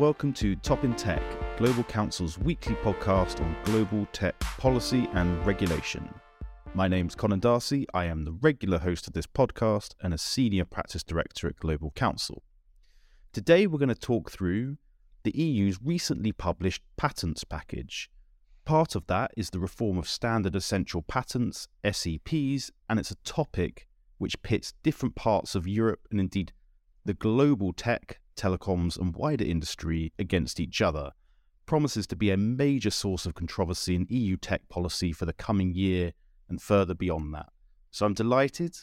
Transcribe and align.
welcome 0.00 0.32
to 0.32 0.56
Top 0.56 0.82
in 0.82 0.94
Tech, 0.94 1.22
Global 1.58 1.84
Counsel's 1.84 2.38
weekly 2.38 2.74
podcast 2.76 3.38
on 3.42 3.54
global 3.64 4.08
tech 4.14 4.40
policy 4.40 5.06
and 5.12 5.44
regulation. 5.44 6.08
My 6.72 6.88
name's 6.88 7.14
Conan 7.14 7.40
D'Arcy. 7.40 7.86
I 7.92 8.06
am 8.06 8.24
the 8.24 8.32
regular 8.32 8.78
host 8.78 9.06
of 9.06 9.12
this 9.12 9.26
podcast 9.26 9.92
and 10.02 10.14
a 10.14 10.18
senior 10.18 10.64
practice 10.64 11.02
director 11.02 11.48
at 11.48 11.56
Global 11.56 11.90
Counsel. 11.90 12.42
Today, 13.34 13.66
we're 13.66 13.78
going 13.78 13.90
to 13.90 13.94
talk 13.94 14.30
through 14.30 14.78
the 15.22 15.38
EU's 15.38 15.78
recently 15.84 16.32
published 16.32 16.82
patents 16.96 17.44
package. 17.44 18.08
Part 18.64 18.94
of 18.94 19.06
that 19.08 19.32
is 19.36 19.50
the 19.50 19.60
reform 19.60 19.98
of 19.98 20.08
standard 20.08 20.56
essential 20.56 21.02
patents, 21.02 21.68
SEPs, 21.84 22.70
and 22.88 22.98
it's 22.98 23.10
a 23.10 23.16
topic 23.16 23.86
which 24.16 24.42
pits 24.42 24.72
different 24.82 25.14
parts 25.14 25.54
of 25.54 25.68
Europe 25.68 26.08
and 26.10 26.18
indeed 26.18 26.54
the 27.04 27.12
global 27.12 27.74
tech, 27.74 28.18
telecoms, 28.40 28.98
and 28.98 29.14
wider 29.14 29.44
industry 29.44 30.12
against 30.18 30.58
each 30.60 30.80
other. 30.80 31.10
Promises 31.66 32.06
to 32.08 32.16
be 32.16 32.30
a 32.30 32.36
major 32.36 32.90
source 32.90 33.26
of 33.26 33.34
controversy 33.34 33.94
in 33.94 34.06
EU 34.08 34.36
tech 34.36 34.68
policy 34.68 35.12
for 35.12 35.26
the 35.26 35.32
coming 35.32 35.74
year 35.74 36.12
and 36.48 36.60
further 36.60 36.94
beyond 36.94 37.34
that. 37.34 37.50
So 37.90 38.06
I'm 38.06 38.14
delighted 38.14 38.76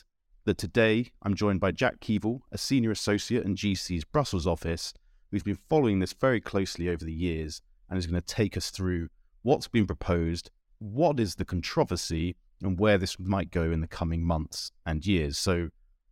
that 0.46 0.58
today 0.58 1.12
I'm 1.24 1.34
joined 1.34 1.60
by 1.60 1.72
Jack 1.72 2.00
Keevill, 2.00 2.40
a 2.52 2.58
senior 2.58 2.92
associate 2.92 3.44
in 3.44 3.56
GC's 3.56 4.06
Brussels 4.06 4.48
office, 4.48 4.94
who's 5.32 5.44
been 5.44 5.60
following 5.70 6.00
this 6.00 6.14
very 6.14 6.40
closely 6.40 6.88
over 6.88 7.04
the 7.04 7.14
years 7.14 7.62
and 7.90 7.98
is 7.98 8.08
going 8.08 8.22
to 8.22 8.36
take 8.36 8.56
us 8.56 8.70
through 8.70 9.10
what's 9.42 9.68
been 9.68 9.88
proposed, 9.88 10.52
what 10.80 11.20
is 11.20 11.36
the 11.36 11.46
controversy, 11.46 12.36
and 12.62 12.80
where 12.80 12.98
this 12.98 13.20
might 13.20 13.52
go 13.52 13.72
in 13.72 13.82
the 13.82 13.88
coming 13.88 14.24
months 14.24 14.72
and 14.86 15.06
years. 15.06 15.38
So, 15.38 15.70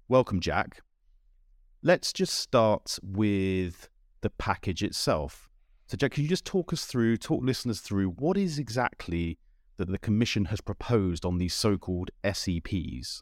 welcome, 0.07 0.39
Jack. 0.39 0.81
Let's 1.85 2.11
just 2.11 2.33
start 2.33 2.97
with 3.03 3.89
the 4.21 4.31
package 4.31 4.81
itself. 4.81 5.51
So, 5.85 5.95
Jack, 5.95 6.13
can 6.13 6.23
you 6.23 6.29
just 6.29 6.43
talk 6.43 6.73
us 6.73 6.83
through, 6.85 7.17
talk 7.17 7.43
listeners 7.43 7.79
through 7.79 8.09
what 8.09 8.37
is 8.37 8.57
exactly 8.57 9.37
that 9.77 9.89
the 9.89 9.99
Commission 9.99 10.45
has 10.45 10.61
proposed 10.61 11.25
on 11.25 11.37
these 11.37 11.53
so 11.53 11.77
called 11.77 12.09
SEPs? 12.23 13.21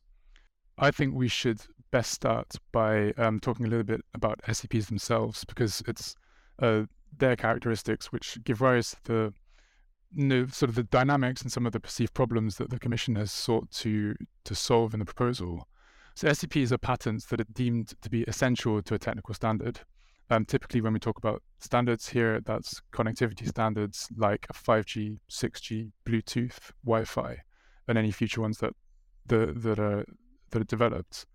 I 0.77 0.91
think 0.91 1.13
we 1.13 1.27
should 1.27 1.59
best 1.91 2.13
start 2.13 2.55
by 2.71 3.11
um, 3.17 3.41
talking 3.41 3.65
a 3.65 3.69
little 3.69 3.83
bit 3.83 3.99
about 4.13 4.39
SEPs 4.47 4.87
themselves 4.87 5.43
because 5.43 5.83
it's 5.85 6.15
uh, 6.59 6.83
their 7.17 7.35
characteristics 7.35 8.13
which 8.13 8.41
give 8.45 8.61
rise 8.61 8.91
to 8.91 8.99
the 9.03 9.33
you 10.15 10.25
know, 10.25 10.47
sort 10.47 10.69
of 10.69 10.75
the 10.75 10.83
dynamics 10.83 11.41
and 11.41 11.51
some 11.51 11.65
of 11.65 11.73
the 11.73 11.81
perceived 11.81 12.13
problems 12.13 12.55
that 12.59 12.69
the 12.69 12.79
Commission 12.79 13.17
has 13.17 13.29
sought 13.29 13.69
to 13.71 14.15
to 14.45 14.55
solve 14.55 14.93
in 14.93 15.01
the 15.01 15.05
proposal. 15.05 15.67
So 16.15 16.27
SEPs 16.27 16.71
are 16.71 16.77
patents 16.77 17.25
that 17.27 17.41
are 17.41 17.47
deemed 17.53 17.93
to 18.01 18.09
be 18.09 18.23
essential 18.23 18.81
to 18.83 18.93
a 18.93 18.99
technical 18.99 19.33
standard. 19.33 19.81
Um, 20.29 20.45
typically, 20.45 20.81
when 20.81 20.93
we 20.93 20.99
talk 20.99 21.17
about 21.17 21.41
standards 21.59 22.09
here, 22.09 22.39
that's 22.39 22.81
connectivity 22.93 23.47
standards 23.47 24.07
like 24.15 24.47
5G, 24.53 25.19
6G, 25.29 25.91
Bluetooth, 26.05 26.71
Wi-Fi, 26.85 27.37
and 27.87 27.97
any 27.97 28.11
future 28.11 28.41
ones 28.41 28.59
that 28.59 28.73
that 29.25 29.79
are 29.79 30.05
that 30.51 30.61
are 30.61 30.65
developed. 30.65 31.25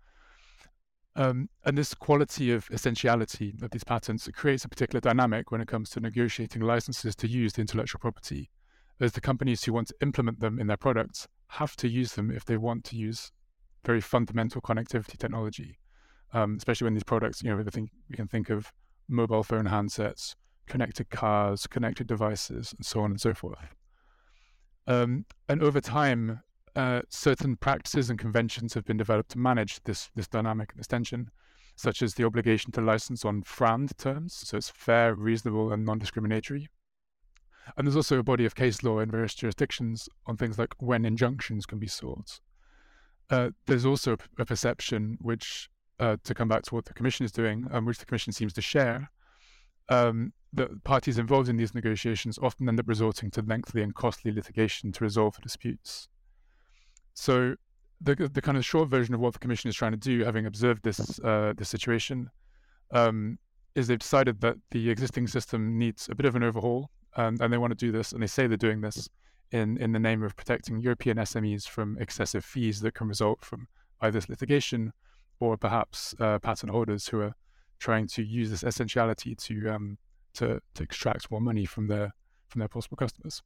Um, 1.15 1.49
and 1.65 1.77
this 1.77 1.93
quality 1.93 2.51
of 2.51 2.69
essentiality 2.71 3.55
of 3.61 3.71
these 3.71 3.83
patents 3.83 4.29
creates 4.33 4.63
a 4.63 4.69
particular 4.69 5.01
dynamic 5.01 5.51
when 5.51 5.59
it 5.59 5.67
comes 5.67 5.89
to 5.91 5.99
negotiating 5.99 6.61
licenses 6.61 7.15
to 7.17 7.27
use 7.27 7.53
the 7.53 7.61
intellectual 7.61 7.99
property 7.99 8.49
as 8.99 9.11
the 9.13 9.21
companies 9.21 9.63
who 9.63 9.73
want 9.73 9.87
to 9.87 9.95
implement 10.01 10.39
them 10.39 10.59
in 10.59 10.67
their 10.67 10.77
products 10.77 11.27
have 11.47 11.75
to 11.77 11.89
use 11.89 12.13
them 12.13 12.31
if 12.31 12.45
they 12.45 12.57
want 12.57 12.83
to 12.85 12.95
use 12.95 13.31
very 13.85 14.01
fundamental 14.01 14.61
connectivity 14.61 15.17
technology. 15.17 15.77
Um, 16.31 16.55
especially 16.57 16.85
when 16.85 16.93
these 16.93 17.03
products, 17.03 17.41
you 17.41 17.49
know, 17.49 17.63
think, 17.63 17.89
we 18.09 18.15
can 18.15 18.27
think 18.27 18.49
of 18.49 18.71
mobile 19.07 19.43
phone 19.43 19.65
handsets, 19.65 20.35
connected 20.67 21.09
cars, 21.09 21.65
connected 21.65 22.05
devices, 22.05 22.73
and 22.77 22.85
so 22.85 23.01
on 23.01 23.11
and 23.11 23.19
so 23.19 23.33
forth. 23.33 23.57
Um, 24.85 25.25
and 25.47 25.63
over 25.63 25.81
time, 25.81 26.41
uh, 26.75 27.01
certain 27.09 27.55
practices 27.55 28.09
and 28.09 28.19
conventions 28.19 28.75
have 28.75 28.85
been 28.85 28.97
developed 28.97 29.31
to 29.31 29.39
manage 29.39 29.83
this 29.83 30.11
this 30.15 30.27
dynamic 30.27 30.71
and 30.71 30.79
this 30.79 30.87
tension, 30.87 31.31
such 31.75 32.03
as 32.03 32.13
the 32.13 32.25
obligation 32.25 32.71
to 32.73 32.81
license 32.81 33.25
on 33.25 33.41
FRAND 33.41 33.97
terms, 33.97 34.35
so 34.35 34.57
it's 34.57 34.69
fair, 34.69 35.15
reasonable, 35.15 35.73
and 35.73 35.83
non-discriminatory, 35.83 36.69
and 37.77 37.85
there's 37.85 37.95
also 37.95 38.19
a 38.19 38.23
body 38.23 38.45
of 38.45 38.55
case 38.55 38.83
law 38.83 38.99
in 38.99 39.11
various 39.11 39.33
jurisdictions 39.33 40.09
on 40.25 40.37
things 40.37 40.57
like 40.57 40.73
when 40.79 41.05
injunctions 41.05 41.65
can 41.65 41.79
be 41.79 41.87
sought. 41.87 42.39
Uh, 43.29 43.49
there's 43.67 43.85
also 43.85 44.17
a 44.37 44.45
perception 44.45 45.17
which, 45.21 45.69
uh, 45.99 46.17
to 46.23 46.33
come 46.33 46.47
back 46.47 46.63
to 46.63 46.75
what 46.75 46.85
the 46.85 46.93
Commission 46.93 47.25
is 47.25 47.31
doing, 47.31 47.67
um, 47.71 47.85
which 47.85 47.99
the 47.99 48.05
Commission 48.05 48.33
seems 48.33 48.53
to 48.53 48.61
share, 48.61 49.11
um, 49.89 50.33
that 50.53 50.83
parties 50.83 51.19
involved 51.19 51.47
in 51.47 51.57
these 51.57 51.75
negotiations 51.75 52.39
often 52.41 52.67
end 52.67 52.79
up 52.79 52.87
resorting 52.87 53.29
to 53.31 53.41
lengthy 53.43 53.81
and 53.81 53.93
costly 53.93 54.31
litigation 54.31 54.91
to 54.91 55.03
resolve 55.03 55.39
disputes. 55.41 56.07
So, 57.13 57.55
the, 58.01 58.15
the 58.15 58.41
kind 58.41 58.57
of 58.57 58.65
short 58.65 58.89
version 58.89 59.13
of 59.13 59.19
what 59.19 59.33
the 59.33 59.39
Commission 59.39 59.69
is 59.69 59.75
trying 59.75 59.91
to 59.91 59.97
do, 59.97 60.23
having 60.23 60.45
observed 60.45 60.83
this 60.83 61.19
uh, 61.19 61.53
this 61.55 61.69
situation, 61.69 62.29
um, 62.91 63.37
is 63.75 63.87
they've 63.87 63.99
decided 63.99 64.41
that 64.41 64.55
the 64.71 64.89
existing 64.89 65.27
system 65.27 65.77
needs 65.77 66.07
a 66.09 66.15
bit 66.15 66.25
of 66.25 66.35
an 66.35 66.43
overhaul 66.43 66.89
um, 67.17 67.37
and 67.41 67.51
they 67.51 67.57
want 67.57 67.71
to 67.71 67.85
do 67.85 67.91
this, 67.91 68.13
and 68.13 68.23
they 68.23 68.27
say 68.27 68.47
they're 68.47 68.57
doing 68.57 68.81
this 68.81 69.09
in 69.51 69.77
in 69.77 69.91
the 69.91 69.99
name 69.99 70.23
of 70.23 70.35
protecting 70.35 70.79
European 70.79 71.17
SMEs 71.17 71.67
from 71.67 71.97
excessive 71.99 72.45
fees 72.45 72.81
that 72.81 72.93
can 72.93 73.07
result 73.07 73.43
from 73.43 73.67
either 74.01 74.21
litigation 74.29 74.93
or 75.39 75.57
perhaps 75.57 76.13
uh, 76.19 76.39
patent 76.39 76.71
holders 76.71 77.07
who 77.07 77.21
are 77.21 77.35
trying 77.79 78.07
to 78.07 78.23
use 78.23 78.49
this 78.49 78.63
essentiality 78.63 79.35
to 79.35 79.69
um, 79.69 79.97
to 80.33 80.61
to 80.75 80.83
extract 80.83 81.31
more 81.31 81.41
money 81.41 81.65
from 81.65 81.87
their 81.87 82.13
from 82.47 82.59
their 82.59 82.67
possible 82.67 82.97
customers. 82.97 83.41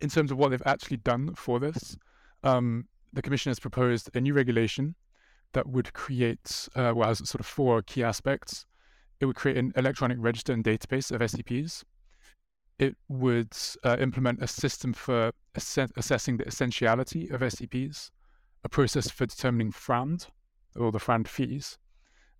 In 0.00 0.08
terms 0.08 0.30
of 0.30 0.38
what 0.38 0.50
they've 0.50 0.62
actually 0.66 0.98
done 0.98 1.34
for 1.34 1.60
this, 1.60 1.96
um, 2.42 2.86
the 3.12 3.22
Commission 3.22 3.50
has 3.50 3.60
proposed 3.60 4.10
a 4.14 4.20
new 4.20 4.34
regulation 4.34 4.94
that 5.52 5.68
would 5.68 5.92
create, 5.92 6.68
uh, 6.74 6.92
well, 6.94 7.08
has 7.08 7.18
sort 7.28 7.40
of 7.40 7.46
four 7.46 7.80
key 7.82 8.02
aspects. 8.02 8.66
It 9.20 9.26
would 9.26 9.36
create 9.36 9.56
an 9.56 9.72
electronic 9.76 10.18
register 10.20 10.52
and 10.52 10.64
database 10.64 11.12
of 11.12 11.20
SEPs 11.20 11.84
it 12.84 12.96
would 13.08 13.56
uh, 13.82 13.96
implement 13.98 14.42
a 14.42 14.46
system 14.46 14.92
for 14.92 15.32
ass- 15.54 15.92
assessing 15.96 16.36
the 16.36 16.46
essentiality 16.46 17.28
of 17.30 17.40
SEPs, 17.40 18.10
a 18.64 18.68
process 18.68 19.10
for 19.10 19.26
determining 19.26 19.70
FRAND, 19.70 20.26
or 20.76 20.92
the 20.92 20.98
FRAND 20.98 21.28
fees, 21.28 21.78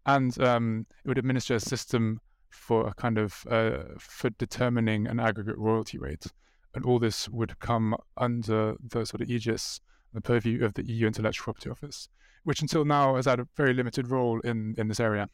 and 0.06 0.38
um, 0.40 0.86
it 1.04 1.08
would 1.08 1.18
administer 1.18 1.54
a 1.54 1.60
system 1.60 2.20
for 2.50 2.86
a 2.86 2.94
kind 2.94 3.18
of 3.18 3.44
uh, 3.50 3.84
for 3.98 4.30
determining 4.30 5.06
an 5.06 5.18
aggregate 5.18 5.58
royalty 5.58 5.98
rate. 5.98 6.26
And 6.74 6.84
all 6.84 6.98
this 6.98 7.28
would 7.28 7.58
come 7.60 7.96
under 8.16 8.74
the 8.82 9.06
sort 9.06 9.20
of 9.22 9.30
aegis, 9.30 9.80
the 10.12 10.20
purview 10.20 10.64
of 10.64 10.74
the 10.74 10.84
EU 10.84 11.06
Intellectual 11.06 11.44
Property 11.44 11.70
Office, 11.70 12.08
which 12.42 12.60
until 12.60 12.84
now 12.84 13.16
has 13.16 13.26
had 13.26 13.40
a 13.40 13.48
very 13.56 13.72
limited 13.72 14.10
role 14.10 14.40
in, 14.40 14.74
in 14.76 14.88
this 14.88 15.00
area. 15.00 15.28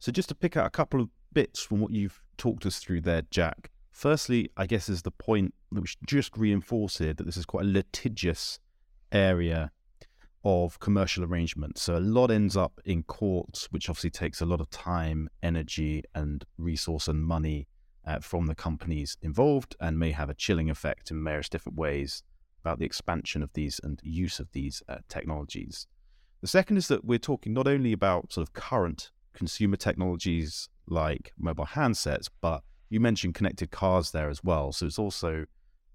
So, 0.00 0.12
just 0.12 0.28
to 0.30 0.34
pick 0.34 0.56
out 0.56 0.66
a 0.66 0.70
couple 0.70 1.00
of 1.00 1.08
bits 1.32 1.60
from 1.60 1.80
what 1.80 1.92
you've 1.92 2.20
talked 2.36 2.66
us 2.66 2.78
through 2.78 3.02
there, 3.02 3.22
Jack, 3.30 3.70
Firstly, 3.94 4.50
I 4.56 4.66
guess 4.66 4.88
is 4.88 5.02
the 5.02 5.12
point 5.12 5.54
which 5.70 5.96
just 6.04 6.36
reinforce 6.36 6.98
here 6.98 7.14
that 7.14 7.24
this 7.24 7.36
is 7.36 7.46
quite 7.46 7.64
a 7.64 7.68
litigious 7.68 8.58
area 9.12 9.70
of 10.44 10.80
commercial 10.80 11.24
arrangements. 11.24 11.82
So 11.82 11.96
a 11.96 12.00
lot 12.00 12.32
ends 12.32 12.56
up 12.56 12.80
in 12.84 13.04
courts, 13.04 13.68
which 13.70 13.88
obviously 13.88 14.10
takes 14.10 14.40
a 14.40 14.46
lot 14.46 14.60
of 14.60 14.68
time, 14.68 15.30
energy, 15.44 16.02
and 16.12 16.44
resource 16.58 17.06
and 17.06 17.24
money 17.24 17.68
uh, 18.04 18.18
from 18.18 18.46
the 18.46 18.56
companies 18.56 19.16
involved, 19.22 19.76
and 19.80 19.96
may 19.96 20.10
have 20.10 20.28
a 20.28 20.34
chilling 20.34 20.68
effect 20.68 21.12
in 21.12 21.22
various 21.22 21.48
different 21.48 21.78
ways 21.78 22.24
about 22.62 22.80
the 22.80 22.84
expansion 22.84 23.44
of 23.44 23.52
these 23.54 23.80
and 23.84 24.00
use 24.02 24.40
of 24.40 24.50
these 24.50 24.82
uh, 24.88 24.98
technologies. 25.08 25.86
The 26.40 26.48
second 26.48 26.78
is 26.78 26.88
that 26.88 27.04
we're 27.04 27.18
talking 27.18 27.54
not 27.54 27.68
only 27.68 27.92
about 27.92 28.32
sort 28.32 28.46
of 28.46 28.54
current 28.54 29.12
consumer 29.34 29.76
technologies 29.76 30.68
like 30.88 31.32
mobile 31.38 31.66
handsets, 31.66 32.28
but 32.40 32.64
you 32.88 33.00
mentioned 33.00 33.34
connected 33.34 33.70
cars 33.70 34.10
there 34.10 34.28
as 34.28 34.42
well. 34.44 34.72
So 34.72 34.86
it's 34.86 34.98
also 34.98 35.46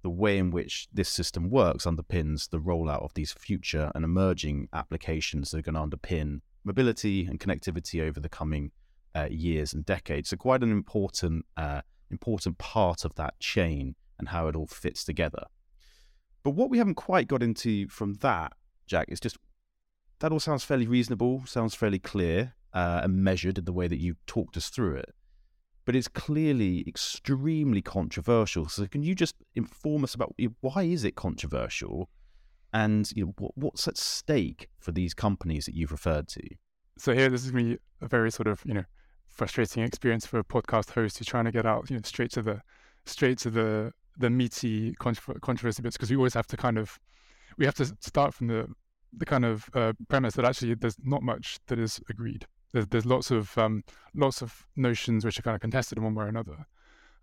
the 0.01 0.09
way 0.09 0.37
in 0.37 0.51
which 0.51 0.87
this 0.93 1.09
system 1.09 1.49
works 1.49 1.85
underpins 1.85 2.49
the 2.49 2.59
rollout 2.59 3.03
of 3.03 3.13
these 3.13 3.33
future 3.33 3.91
and 3.93 4.05
emerging 4.05 4.69
applications 4.73 5.51
that 5.51 5.59
are 5.59 5.71
going 5.71 5.75
to 5.89 5.97
underpin 5.97 6.41
mobility 6.63 7.25
and 7.25 7.39
connectivity 7.39 8.01
over 8.01 8.19
the 8.19 8.29
coming 8.29 8.71
uh, 9.15 9.27
years 9.29 9.73
and 9.73 9.85
decades. 9.85 10.29
So 10.29 10.37
quite 10.37 10.63
an 10.63 10.71
important 10.71 11.45
uh, 11.57 11.81
important 12.11 12.57
part 12.57 13.05
of 13.05 13.15
that 13.15 13.39
chain 13.39 13.95
and 14.17 14.29
how 14.29 14.47
it 14.47 14.55
all 14.55 14.67
fits 14.67 15.03
together. 15.03 15.45
But 16.43 16.51
what 16.51 16.69
we 16.69 16.77
haven't 16.77 16.95
quite 16.95 17.27
got 17.27 17.43
into 17.43 17.87
from 17.89 18.15
that, 18.15 18.53
Jack, 18.87 19.07
is 19.09 19.19
just 19.19 19.37
that 20.19 20.31
all 20.31 20.39
sounds 20.39 20.63
fairly 20.63 20.87
reasonable, 20.87 21.43
sounds 21.45 21.75
fairly 21.75 21.99
clear 21.99 22.55
uh, 22.73 23.01
and 23.03 23.23
measured 23.23 23.57
in 23.57 23.65
the 23.65 23.73
way 23.73 23.87
that 23.87 23.99
you 23.99 24.15
talked 24.25 24.57
us 24.57 24.69
through 24.69 24.95
it 24.95 25.13
but 25.89 25.95
it's 25.95 26.07
clearly 26.07 26.87
extremely 26.87 27.81
controversial. 27.81 28.69
So 28.69 28.85
can 28.85 29.01
you 29.01 29.15
just 29.15 29.33
inform 29.55 30.03
us 30.03 30.13
about 30.13 30.35
why 30.61 30.83
is 30.83 31.03
it 31.03 31.15
controversial, 31.15 32.11
and 32.71 33.11
you 33.15 33.25
know 33.25 33.33
what, 33.39 33.57
what's 33.57 33.87
at 33.87 33.97
stake 33.97 34.69
for 34.77 34.91
these 34.91 35.15
companies 35.15 35.65
that 35.65 35.73
you've 35.73 35.91
referred 35.91 36.27
to? 36.27 36.47
So 36.99 37.15
here, 37.15 37.27
this 37.27 37.43
is 37.43 37.51
be 37.53 37.79
a 38.01 38.07
very 38.07 38.29
sort 38.29 38.45
of 38.45 38.61
you 38.67 38.75
know 38.75 38.83
frustrating 39.25 39.81
experience 39.81 40.27
for 40.27 40.37
a 40.37 40.43
podcast 40.43 40.91
host 40.91 41.17
who's 41.17 41.25
trying 41.25 41.45
to 41.45 41.51
get 41.51 41.65
out, 41.65 41.89
you 41.89 41.95
know, 41.95 42.01
straight 42.05 42.29
to 42.33 42.43
the 42.43 42.61
straight 43.07 43.39
to 43.39 43.49
the 43.49 43.91
the 44.15 44.29
meaty 44.29 44.93
controversy 44.99 45.81
bits 45.81 45.97
because 45.97 46.11
we 46.11 46.17
always 46.17 46.35
have 46.35 46.45
to 46.45 46.55
kind 46.55 46.77
of 46.77 46.99
we 47.57 47.65
have 47.65 47.73
to 47.73 47.85
start 47.99 48.35
from 48.35 48.45
the 48.45 48.67
the 49.11 49.25
kind 49.25 49.43
of 49.43 49.67
uh, 49.73 49.93
premise 50.07 50.35
that 50.35 50.45
actually 50.45 50.75
there's 50.75 50.97
not 51.03 51.23
much 51.23 51.57
that 51.65 51.79
is 51.79 51.99
agreed. 52.11 52.45
There's, 52.71 52.87
there's 52.87 53.05
lots 53.05 53.31
of 53.31 53.57
um, 53.57 53.83
lots 54.13 54.41
of 54.41 54.65
notions 54.75 55.25
which 55.25 55.39
are 55.39 55.41
kind 55.41 55.55
of 55.55 55.61
contested 55.61 55.97
in 55.97 56.03
one 56.03 56.15
way 56.15 56.25
or 56.25 56.27
another, 56.27 56.65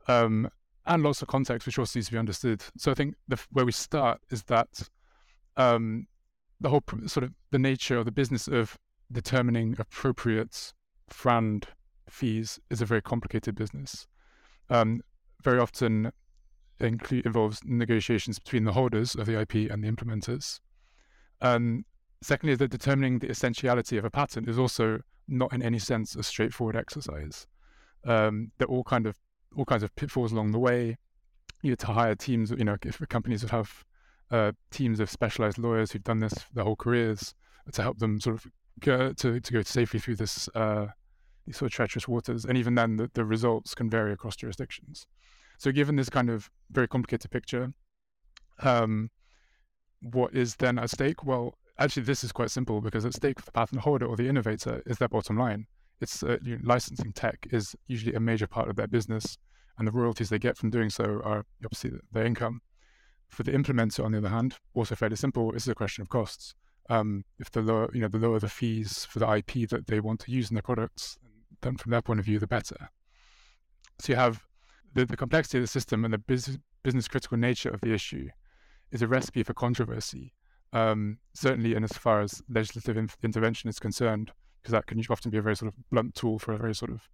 um, 0.09 0.51
and 0.87 1.03
lots 1.03 1.23
of 1.23 1.29
context 1.29 1.67
which 1.67 1.79
also 1.79 1.99
needs 1.99 2.07
to 2.07 2.13
be 2.13 2.19
understood. 2.19 2.63
So 2.77 2.91
I 2.91 2.95
think 2.95 3.15
the, 3.29 3.41
where 3.53 3.65
we 3.65 3.73
start 3.73 4.21
is 4.31 4.43
that 4.45 4.89
um, 5.57 6.07
the 6.61 6.69
whole 6.69 6.83
sort 7.07 7.25
of 7.25 7.33
the 7.51 7.59
nature 7.59 7.99
of 7.99 8.05
the 8.05 8.13
business 8.13 8.49
of 8.49 8.77
determining 9.13 9.77
appropriate 9.79 10.73
FRAND 11.09 11.69
fees 12.09 12.59
is 12.71 12.81
a 12.81 12.87
very 12.87 13.03
complicated 13.03 13.55
business. 13.55 14.07
Um, 14.69 15.03
very 15.43 15.61
often 15.61 16.13
involves 16.81 17.61
negotiations 17.65 18.39
between 18.39 18.65
the 18.65 18.73
holders 18.73 19.15
of 19.15 19.27
the 19.27 19.41
IP 19.41 19.71
and 19.71 19.83
the 19.83 19.91
implementers. 19.91 20.61
Um, 21.41 21.85
secondly, 22.23 22.57
that 22.57 22.71
determining 22.71 23.19
the 23.19 23.31
essentiality 23.31 23.97
of 23.97 24.05
a 24.05 24.11
patent 24.11 24.49
is 24.49 24.59
also 24.59 25.01
not 25.29 25.53
in 25.53 25.63
any 25.63 25.79
sense 25.79 26.15
a 26.15 26.23
straightforward 26.23 26.77
exercise. 26.77 27.47
Um, 28.05 28.53
there 28.59 28.69
are 28.69 28.71
all 28.71 28.85
kind 28.85 29.07
of 29.07 29.17
all 29.57 29.65
kinds 29.65 29.83
of 29.83 29.95
pitfalls 29.97 30.33
along 30.33 30.53
the 30.53 30.59
way. 30.59 30.97
You 31.63 31.73
have 31.73 31.79
to 31.79 31.87
hire 31.87 32.15
teams, 32.15 32.51
you 32.51 32.65
know, 32.65 32.77
if 32.85 33.01
companies 33.09 33.43
would 33.43 33.51
have 33.51 33.85
uh, 34.31 34.53
teams 34.71 35.01
of 35.01 35.11
specialized 35.11 35.59
lawyers 35.59 35.93
who've 35.93 36.05
done 36.05 36.21
this 36.21 36.35
their 36.53 36.65
whole 36.65 36.77
careers 36.77 37.35
to 37.73 37.83
help 37.83 37.99
them 37.99 38.21
sort 38.21 38.37
of 38.37 38.47
go 38.81 39.13
to, 39.13 39.41
to 39.41 39.53
go 39.53 39.63
safely 39.63 39.99
through 40.01 40.17
this 40.17 40.49
uh, 40.55 40.87
these 41.47 41.57
sort 41.57 41.71
of 41.71 41.75
treacherous 41.75 42.09
waters. 42.09 42.45
And 42.45 42.59
even 42.59 42.75
then, 42.75 42.97
the, 42.97 43.11
the 43.15 43.25
results 43.25 43.75
can 43.75 43.89
vary 43.89 44.13
across 44.13 44.37
jurisdictions. 44.37 45.07
So, 45.59 45.73
given 45.73 45.97
this 45.97 46.11
kind 46.11 46.29
of 46.29 46.51
very 46.71 46.89
complicated 46.89 47.31
picture, 47.31 47.73
um, 48.63 49.11
what 50.03 50.35
is 50.35 50.57
then 50.57 50.79
at 50.79 50.91
stake? 50.91 51.25
Well, 51.25 51.57
actually, 51.79 52.05
this 52.05 52.25
is 52.25 52.33
quite 52.33 52.51
simple 52.51 52.81
because 52.81 53.05
at 53.05 53.15
stake 53.15 53.39
for 53.39 53.47
the 53.47 53.53
patent 53.53 53.83
holder 53.83 54.07
or 54.07 54.17
the 54.17 54.29
innovator 54.29 54.83
is 54.87 54.99
their 54.99 55.09
bottom 55.09 55.37
line. 55.37 55.67
It's 56.01 56.23
uh, 56.23 56.39
you 56.43 56.57
know, 56.57 56.63
licensing 56.65 57.13
tech 57.13 57.47
is 57.51 57.75
usually 57.87 58.15
a 58.15 58.21
major 58.21 58.47
part 58.47 58.69
of 58.69 58.77
their 58.77 58.87
business, 58.87 59.39
and 59.79 59.87
the 59.87 59.93
royalties 59.93 60.29
they 60.29 60.39
get 60.39 60.57
from 60.57 60.71
doing 60.71 60.91
so 60.91 61.21
are 61.25 61.45
obviously 61.65 61.93
their 62.13 62.25
income. 62.25 62.61
For 63.29 63.43
the 63.43 63.53
implementer, 63.53 64.05
on 64.05 64.13
the 64.13 64.19
other 64.19 64.29
hand, 64.29 64.57
also 64.75 64.95
fairly 64.95 65.17
simple. 65.17 65.53
It's 65.53 65.67
a 65.67 65.75
question 65.75 66.03
of 66.03 66.09
costs. 66.09 66.55
Um, 66.89 67.25
if 67.39 67.51
the 67.51 67.63
lower, 67.63 67.91
you 67.93 68.01
know, 68.01 68.09
the 68.09 68.19
lower 68.19 68.39
the 68.39 68.49
fees 68.49 69.05
for 69.05 69.19
the 69.19 69.29
IP 69.29 69.69
that 69.71 69.89
they 69.89 69.99
want 70.01 70.21
to 70.21 70.31
use 70.31 70.51
in 70.51 70.55
their 70.55 70.63
products, 70.63 71.19
then 71.63 71.77
from 71.77 71.91
their 71.91 72.03
point 72.03 72.21
of 72.21 72.27
view, 72.27 72.39
the 72.39 72.47
better. 72.47 72.91
So 73.99 74.13
you 74.13 74.17
have 74.17 74.43
the, 74.95 75.05
the 75.05 75.17
complexity 75.17 75.59
of 75.59 75.65
the 75.65 75.69
system 75.69 76.05
and 76.05 76.15
the 76.15 76.19
business, 76.19 76.59
business 76.83 77.09
critical 77.09 77.37
nature 77.37 77.71
of 77.71 77.81
the 77.81 77.93
issue 77.93 78.29
is 78.93 79.03
a 79.03 79.09
recipe 79.09 79.43
for 79.43 79.55
controversy. 79.55 80.33
Um, 80.73 81.19
certainly, 81.35 81.75
in 81.75 81.85
as 81.85 81.93
far 81.93 82.21
as 82.21 82.43
legislative 82.49 82.97
in- 82.97 83.09
intervention 83.23 83.69
is 83.69 83.79
concerned, 83.79 84.33
because 84.61 84.73
that 84.73 84.87
can 84.87 85.03
often 85.11 85.31
be 85.31 85.39
a 85.39 85.43
very 85.43 85.57
sort 85.57 85.73
of 85.73 85.91
blunt 85.91 86.15
tool 86.15 86.39
for 86.39 86.53
a 86.53 86.59
very 86.59 86.75
sort 86.75 86.91
of 86.91 87.09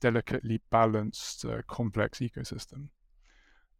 delicately 0.00 0.60
balanced, 0.70 1.44
uh, 1.44 1.62
complex 1.66 2.18
ecosystem. 2.18 2.88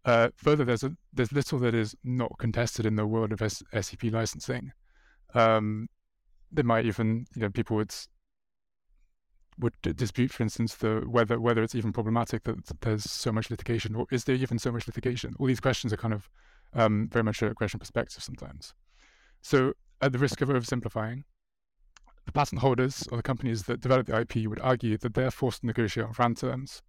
Uh, 0.05 0.29
further, 0.37 0.65
there's 0.65 0.83
a, 0.83 0.97
there's 1.13 1.33
little 1.33 1.59
that 1.59 1.75
is 1.75 1.95
not 2.03 2.33
contested 2.39 2.87
in 2.87 2.97
the 2.97 3.07
world 3.07 3.33
of 3.33 3.43
S- 3.43 3.63
licensing. 4.03 4.73
Um, 5.35 5.89
there 6.51 6.65
might 6.65 6.87
even, 6.87 7.27
you 7.35 7.43
know, 7.43 7.51
people 7.51 7.77
would 7.77 7.95
would 9.61 9.75
dispute, 9.83 10.31
for 10.31 10.45
instance, 10.45 10.77
the 10.77 11.03
whether 11.07 11.41
whether 11.41 11.63
it's 11.63 11.75
even 11.75 11.93
problematic 11.93 12.45
that 12.45 12.81
there's 12.81 13.05
so 13.05 13.33
much 13.33 13.51
litigation, 13.51 13.95
or 13.95 14.07
is 14.11 14.25
there 14.25 14.37
even 14.37 14.59
so 14.59 14.73
much 14.73 14.87
litigation? 14.87 15.35
All 15.39 15.47
these 15.47 15.61
questions 15.61 15.93
are 15.93 15.97
kind 15.97 16.15
of 16.15 16.31
um, 16.75 17.09
very 17.13 17.25
much 17.25 17.43
a 17.43 17.55
question 17.55 17.77
of 17.77 17.81
perspective 17.81 18.23
sometimes. 18.23 18.73
So, 19.43 19.73
at 20.01 20.13
the 20.13 20.19
risk 20.19 20.41
of 20.41 20.49
oversimplifying, 20.49 21.25
the 22.27 22.33
patent 22.33 22.61
holders 22.61 23.09
or 23.11 23.17
the 23.17 23.23
companies 23.23 23.63
that 23.65 23.81
develop 23.81 24.07
the 24.07 24.21
IP 24.21 24.49
would 24.49 24.61
argue 24.61 24.99
that 24.99 25.15
they're 25.15 25.31
forced 25.31 25.61
to 25.61 25.67
negotiate 25.67 26.07
on 26.07 26.13
FRAND 26.13 26.37
terms, 26.37 26.83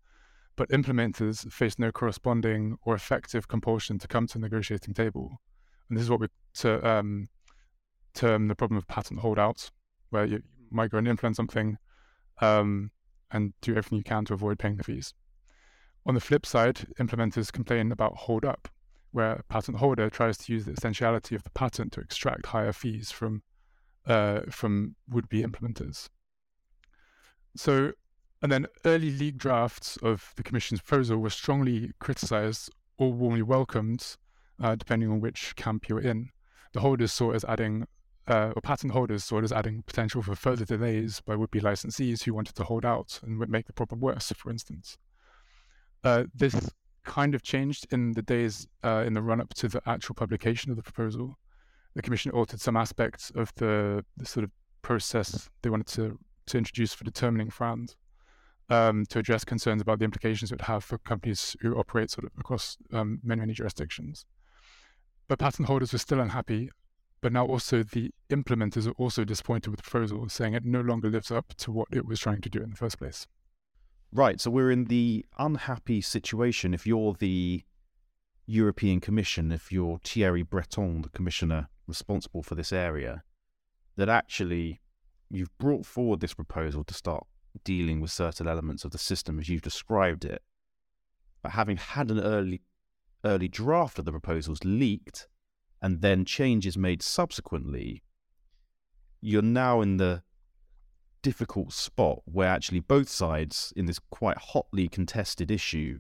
but 0.56 0.69
implementers 0.69 1.50
face 1.51 1.80
no 1.80 1.92
corresponding 1.92 2.78
or 2.84 2.94
effective 2.94 3.48
compulsion 3.48 3.98
to 4.00 4.07
come 4.07 4.28
to 4.28 4.34
the 4.34 4.42
negotiating 4.42 4.94
table. 4.94 5.40
And 5.88 5.98
this 5.98 6.04
is 6.04 6.10
what 6.10 6.19
we 6.19 6.28
to, 6.56 6.86
um, 6.86 7.30
term 8.13 8.48
the 8.48 8.56
problem 8.56 8.78
of 8.78 8.88
patent 8.88 9.22
holdouts, 9.22 9.72
where 10.10 10.25
you 10.25 10.42
might 10.69 10.92
go 10.92 10.98
and 10.98 11.07
implement 11.07 11.38
something 11.38 11.78
um, 12.42 12.92
and 13.31 13.54
do 13.62 13.72
everything 13.72 13.98
you 13.98 14.04
can 14.04 14.25
to 14.25 14.34
avoid 14.34 14.60
paying 14.60 14.75
the 14.78 14.84
fees. 14.84 15.13
On 16.06 16.16
the 16.16 16.22
flip 16.22 16.46
side, 16.46 16.88
implementers 17.00 17.51
complain 17.51 17.92
about 17.92 18.16
hold 18.16 18.44
up, 18.44 18.68
where 19.11 19.33
a 19.33 19.44
patent 19.44 19.77
holder 19.77 20.09
tries 20.09 20.38
to 20.38 20.53
use 20.53 20.65
the 20.65 20.71
essentiality 20.71 21.35
of 21.35 21.44
the 21.44 21.50
patent 21.51 21.91
to 21.94 22.01
extract 22.01 22.47
higher 22.47 22.73
fees 22.73 23.11
from 23.11 23.41
uh, 24.06 24.41
from 24.50 24.95
would-be 25.09 25.44
implementers. 25.44 26.09
So, 27.56 27.91
and 28.41 28.51
then 28.51 28.67
early 28.85 29.11
leak 29.11 29.38
drafts 29.38 29.97
of 29.97 30.33
the 30.35 30.44
Commission's 30.44 30.81
proposal 30.81 31.17
were 31.17 31.29
strongly 31.29 31.91
criticized 32.00 32.71
or 32.97 33.11
warmly 33.13 33.41
welcomed, 33.41 34.17
uh, 34.61 34.75
depending 34.75 35.12
on 35.12 35.19
which 35.19 35.55
camp 35.55 35.89
you're 35.89 36.00
in. 36.00 36.29
The 36.73 36.79
holders 36.79 37.12
saw 37.12 37.31
it 37.31 37.35
as 37.35 37.45
adding 37.45 37.88
uh, 38.27 38.53
or 38.55 38.62
patent 38.62 38.94
holders 38.94 39.23
saw 39.23 39.39
it 39.39 39.44
as 39.44 39.51
adding 39.51 39.81
potential 39.81 40.21
for 40.21 40.35
further 40.35 40.63
delays 40.63 41.19
by 41.19 41.35
would-be 41.35 41.59
licensees 41.59 42.23
who 42.23 42.33
wanted 42.33 42.55
to 42.55 42.63
hold 42.63 42.85
out 42.85 43.19
and 43.23 43.39
would 43.39 43.50
make 43.50 43.65
the 43.65 43.73
problem 43.73 44.00
worse, 44.00 44.31
for 44.35 44.51
instance. 44.51 44.97
Uh, 46.03 46.25
this 46.33 46.69
kind 47.04 47.36
of 47.36 47.44
changed 47.44 47.88
in 47.92 48.13
the 48.13 48.22
days 48.22 48.68
uh, 48.84 49.04
in 49.06 49.13
the 49.13 49.22
run-up 49.22 49.54
to 49.56 49.68
the 49.68 49.81
actual 49.86 50.16
publication 50.16 50.72
of 50.72 50.78
the 50.78 50.84
proposal. 50.84 51.38
The 51.96 52.01
Commission 52.01 52.31
altered 52.31 52.62
some 52.62 52.78
aspects 52.78 53.31
of 53.36 53.54
the, 53.56 54.06
the 54.18 54.25
sort 54.25 54.44
of 54.44 54.51
process 54.81 55.50
they 55.62 55.69
wanted 55.69 55.88
to, 55.88 56.19
to 56.48 56.57
introduce 56.57 56.94
for 56.94 57.03
determining 57.03 57.50
FRAND 57.50 57.96
um, 58.70 59.06
to 59.08 59.20
address 59.20 59.44
concerns 59.44 59.82
about 59.82 60.00
the 60.00 60.06
implications 60.06 60.51
it 60.51 60.56
would 60.56 60.62
have 60.62 60.84
for 60.84 60.98
companies 61.00 61.56
who 61.62 61.75
operate 61.75 62.12
sort 62.12 62.25
of 62.25 62.32
across 62.39 62.77
um, 62.94 63.20
many, 63.24 63.41
many 63.41 63.53
jurisdictions. 63.53 64.25
But 65.27 65.39
patent 65.39 65.68
holders 65.68 65.91
were 65.91 66.00
still 66.00 66.20
unhappy 66.20 66.70
but 67.22 67.34
now 67.34 67.46
also 67.46 67.84
the 67.84 68.12
implementers 68.29 68.88
are 68.88 68.91
also 68.91 69.24
disappointed 69.24 69.70
with 69.70 69.77
the 69.77 69.89
proposal, 69.89 70.27
saying 70.29 70.53
it 70.53 70.65
no 70.65 70.82
longer 70.82 71.10
lives 71.10 71.32
up 71.32 71.53
to 71.58 71.72
what 71.72 71.88
it 71.91 72.06
was 72.06 72.20
trying 72.20 72.41
to 72.41 72.50
do 72.50 72.62
in 72.62 72.70
the 72.70 72.75
first 72.75 72.98
place. 72.98 73.27
Right. 74.12 74.42
So 74.42 74.50
we're 74.50 74.72
in 74.72 74.86
the 74.86 75.25
unhappy 75.38 76.01
situation. 76.01 76.74
If 76.74 76.88
you're 76.88 77.13
the 77.13 77.63
European 78.48 79.00
Commission, 79.00 79.51
if 79.51 79.72
you're 79.72 80.00
Thierry 80.04 80.42
Breton, 80.42 81.04
the 81.04 81.10
commissioner 81.10 81.70
responsible 81.86 82.42
for 82.42 82.56
this 82.56 82.74
area, 82.74 83.24
that 83.96 84.10
actually 84.10 84.80
you've 85.30 85.56
brought 85.60 85.86
forward 85.86 86.20
this 86.20 86.34
proposal 86.34 86.84
to 86.84 86.94
start 86.94 87.25
dealing 87.63 88.00
with 88.00 88.12
certain 88.12 88.48
elements 88.48 88.84
of 88.84 88.92
the 88.92 88.98
system 88.98 89.39
as 89.39 89.50
you've 89.50 89.62
described 89.62 90.25
it. 90.25 90.42
But 91.44 91.51
having 91.51 91.78
had 91.78 92.10
an 92.10 92.20
early 92.20 92.62
early 93.24 93.48
draft 93.48 94.00
of 94.00 94.06
the 94.06 94.12
proposals 94.12 94.63
leaked, 94.63 95.28
and 95.82 96.01
then 96.01 96.25
changes 96.25 96.78
made 96.78 97.01
subsequently, 97.01 98.01
you're 99.22 99.42
now 99.42 99.82
in 99.82 99.98
the 99.98 100.24
difficult 101.21 101.73
spot 101.73 102.19
where 102.25 102.49
actually 102.49 102.79
both 102.79 103.09
sides 103.09 103.73
in 103.75 103.85
this 103.85 103.99
quite 104.09 104.38
hotly 104.38 104.88
contested 104.88 105.51
issue 105.51 105.99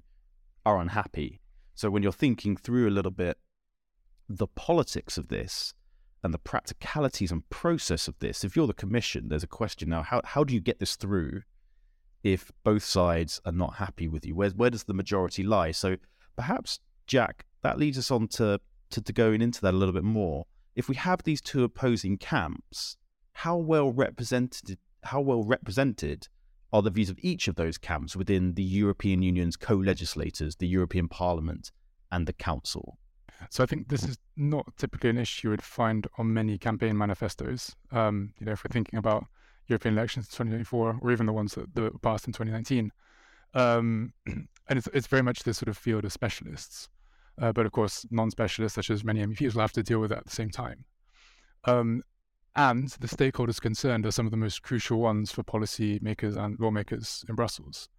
are 0.65 0.79
unhappy. 0.79 1.41
So 1.75 1.89
when 1.89 2.03
you're 2.03 2.11
thinking 2.11 2.57
through 2.57 2.87
a 2.87 2.91
little 2.91 3.11
bit 3.11 3.37
the 4.27 4.47
politics 4.47 5.17
of 5.17 5.29
this 5.29 5.73
and 6.23 6.33
the 6.33 6.39
practicalities 6.39 7.31
and 7.31 7.49
process 7.49 8.07
of 8.07 8.19
this, 8.19 8.43
if 8.43 8.55
you're 8.55 8.67
the 8.67 8.73
commission, 8.73 9.29
there's 9.29 9.43
a 9.43 9.47
question 9.47 9.89
now 9.89 10.03
how, 10.03 10.21
how 10.23 10.43
do 10.43 10.53
you 10.53 10.59
get 10.59 10.79
this 10.79 10.95
through 10.95 11.41
if 12.23 12.51
both 12.63 12.83
sides 12.83 13.39
are 13.45 13.51
not 13.51 13.75
happy 13.75 14.07
with 14.07 14.25
you? 14.25 14.35
Where, 14.35 14.49
where 14.49 14.69
does 14.69 14.83
the 14.83 14.93
majority 14.93 15.43
lie? 15.43 15.71
So 15.71 15.97
perhaps, 16.35 16.79
Jack, 17.07 17.45
that 17.61 17.77
leads 17.77 17.97
us 17.97 18.11
on 18.11 18.27
to 18.29 18.59
to, 18.91 19.01
to 19.01 19.13
going 19.13 19.41
into 19.41 19.61
that 19.61 19.73
a 19.73 19.77
little 19.77 19.93
bit 19.93 20.03
more, 20.03 20.45
if 20.75 20.89
we 20.89 20.95
have 20.95 21.23
these 21.23 21.41
two 21.41 21.63
opposing 21.63 22.17
camps, 22.17 22.97
how 23.33 23.57
well 23.57 23.91
represented 23.91 24.77
how 25.03 25.21
well 25.21 25.43
represented 25.43 26.27
are 26.71 26.81
the 26.81 26.89
views 26.89 27.09
of 27.09 27.17
each 27.21 27.47
of 27.47 27.55
those 27.55 27.77
camps 27.77 28.15
within 28.15 28.53
the 28.53 28.63
European 28.63 29.21
Union's 29.21 29.57
co-legislators, 29.57 30.55
the 30.57 30.67
European 30.67 31.07
Parliament 31.07 31.71
and 32.11 32.27
the 32.27 32.33
Council? 32.33 32.97
So 33.49 33.63
I 33.63 33.65
think 33.65 33.87
this 33.87 34.03
is 34.03 34.17
not 34.35 34.65
typically 34.77 35.09
an 35.09 35.17
issue 35.17 35.47
you 35.47 35.51
would 35.51 35.63
find 35.63 36.05
on 36.17 36.33
many 36.33 36.57
campaign 36.57 36.97
manifestos. 36.97 37.75
Um, 37.91 38.33
you 38.39 38.45
know, 38.45 38.51
if 38.51 38.63
we're 38.63 38.73
thinking 38.73 38.99
about 38.99 39.25
European 39.67 39.97
elections 39.97 40.25
in 40.25 40.31
2024 40.31 40.99
or 41.01 41.11
even 41.11 41.25
the 41.25 41.33
ones 41.33 41.55
that, 41.55 41.73
that 41.75 42.01
passed 42.01 42.27
in 42.27 42.33
2019, 42.33 42.91
um, 43.53 44.13
and 44.27 44.47
it's, 44.69 44.87
it's 44.93 45.07
very 45.07 45.23
much 45.23 45.43
this 45.43 45.57
sort 45.57 45.69
of 45.69 45.77
field 45.77 46.05
of 46.05 46.13
specialists. 46.13 46.89
Uh, 47.41 47.53
but 47.53 47.65
of 47.65 47.71
course, 47.71 48.05
non-specialists 48.11 48.75
such 48.75 48.89
as 48.89 49.03
many 49.03 49.25
MEPs 49.25 49.53
will 49.53 49.61
have 49.61 49.71
to 49.71 49.83
deal 49.83 49.99
with 49.99 50.09
that 50.09 50.19
at 50.19 50.25
the 50.25 50.31
same 50.31 50.49
time. 50.49 50.83
Um, 51.63 52.03
and 52.55 52.89
the 52.99 53.07
stakeholders 53.07 53.61
concerned 53.61 54.05
are 54.05 54.11
some 54.11 54.25
of 54.25 54.31
the 54.31 54.37
most 54.37 54.63
crucial 54.63 54.99
ones 54.99 55.31
for 55.31 55.43
policymakers 55.43 56.35
and 56.35 56.59
lawmakers 56.59 57.23
in 57.29 57.35
Brussels. 57.35 57.89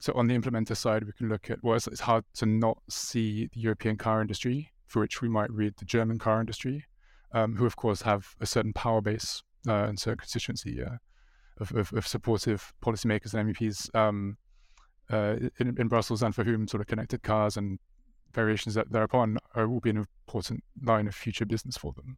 So 0.00 0.12
on 0.14 0.26
the 0.26 0.36
implementer 0.36 0.76
side, 0.76 1.04
we 1.04 1.12
can 1.12 1.28
look 1.28 1.50
at 1.50 1.62
well, 1.62 1.76
it's, 1.76 1.86
it's 1.86 2.00
hard 2.00 2.24
to 2.34 2.46
not 2.46 2.78
see 2.88 3.48
the 3.52 3.60
European 3.60 3.96
car 3.96 4.20
industry, 4.20 4.72
for 4.86 5.00
which 5.00 5.20
we 5.20 5.28
might 5.28 5.50
read 5.50 5.74
the 5.78 5.84
German 5.84 6.18
car 6.18 6.40
industry, 6.40 6.86
um, 7.32 7.56
who 7.56 7.66
of 7.66 7.76
course 7.76 8.02
have 8.02 8.34
a 8.40 8.46
certain 8.46 8.72
power 8.72 9.00
base 9.00 9.42
uh, 9.68 9.84
and 9.84 9.98
certain 9.98 10.18
constituency 10.18 10.82
uh, 10.82 10.96
of, 11.60 11.72
of, 11.72 11.92
of, 11.92 12.06
supportive 12.06 12.72
policymakers 12.82 13.34
and 13.34 13.54
MEPs 13.54 13.94
um, 13.94 14.38
uh, 15.10 15.36
in, 15.58 15.76
in, 15.78 15.88
Brussels, 15.88 16.22
and 16.22 16.34
for 16.34 16.44
whom 16.44 16.66
sort 16.66 16.80
of 16.80 16.86
connected 16.86 17.22
cars 17.22 17.58
and 17.58 17.78
variations 18.32 18.74
that 18.74 18.90
thereupon 18.90 19.36
are, 19.54 19.68
will 19.68 19.80
be 19.80 19.90
an 19.90 20.06
important 20.26 20.64
line 20.82 21.06
of 21.06 21.14
future 21.14 21.44
business 21.44 21.76
for 21.76 21.92
them 21.92 22.16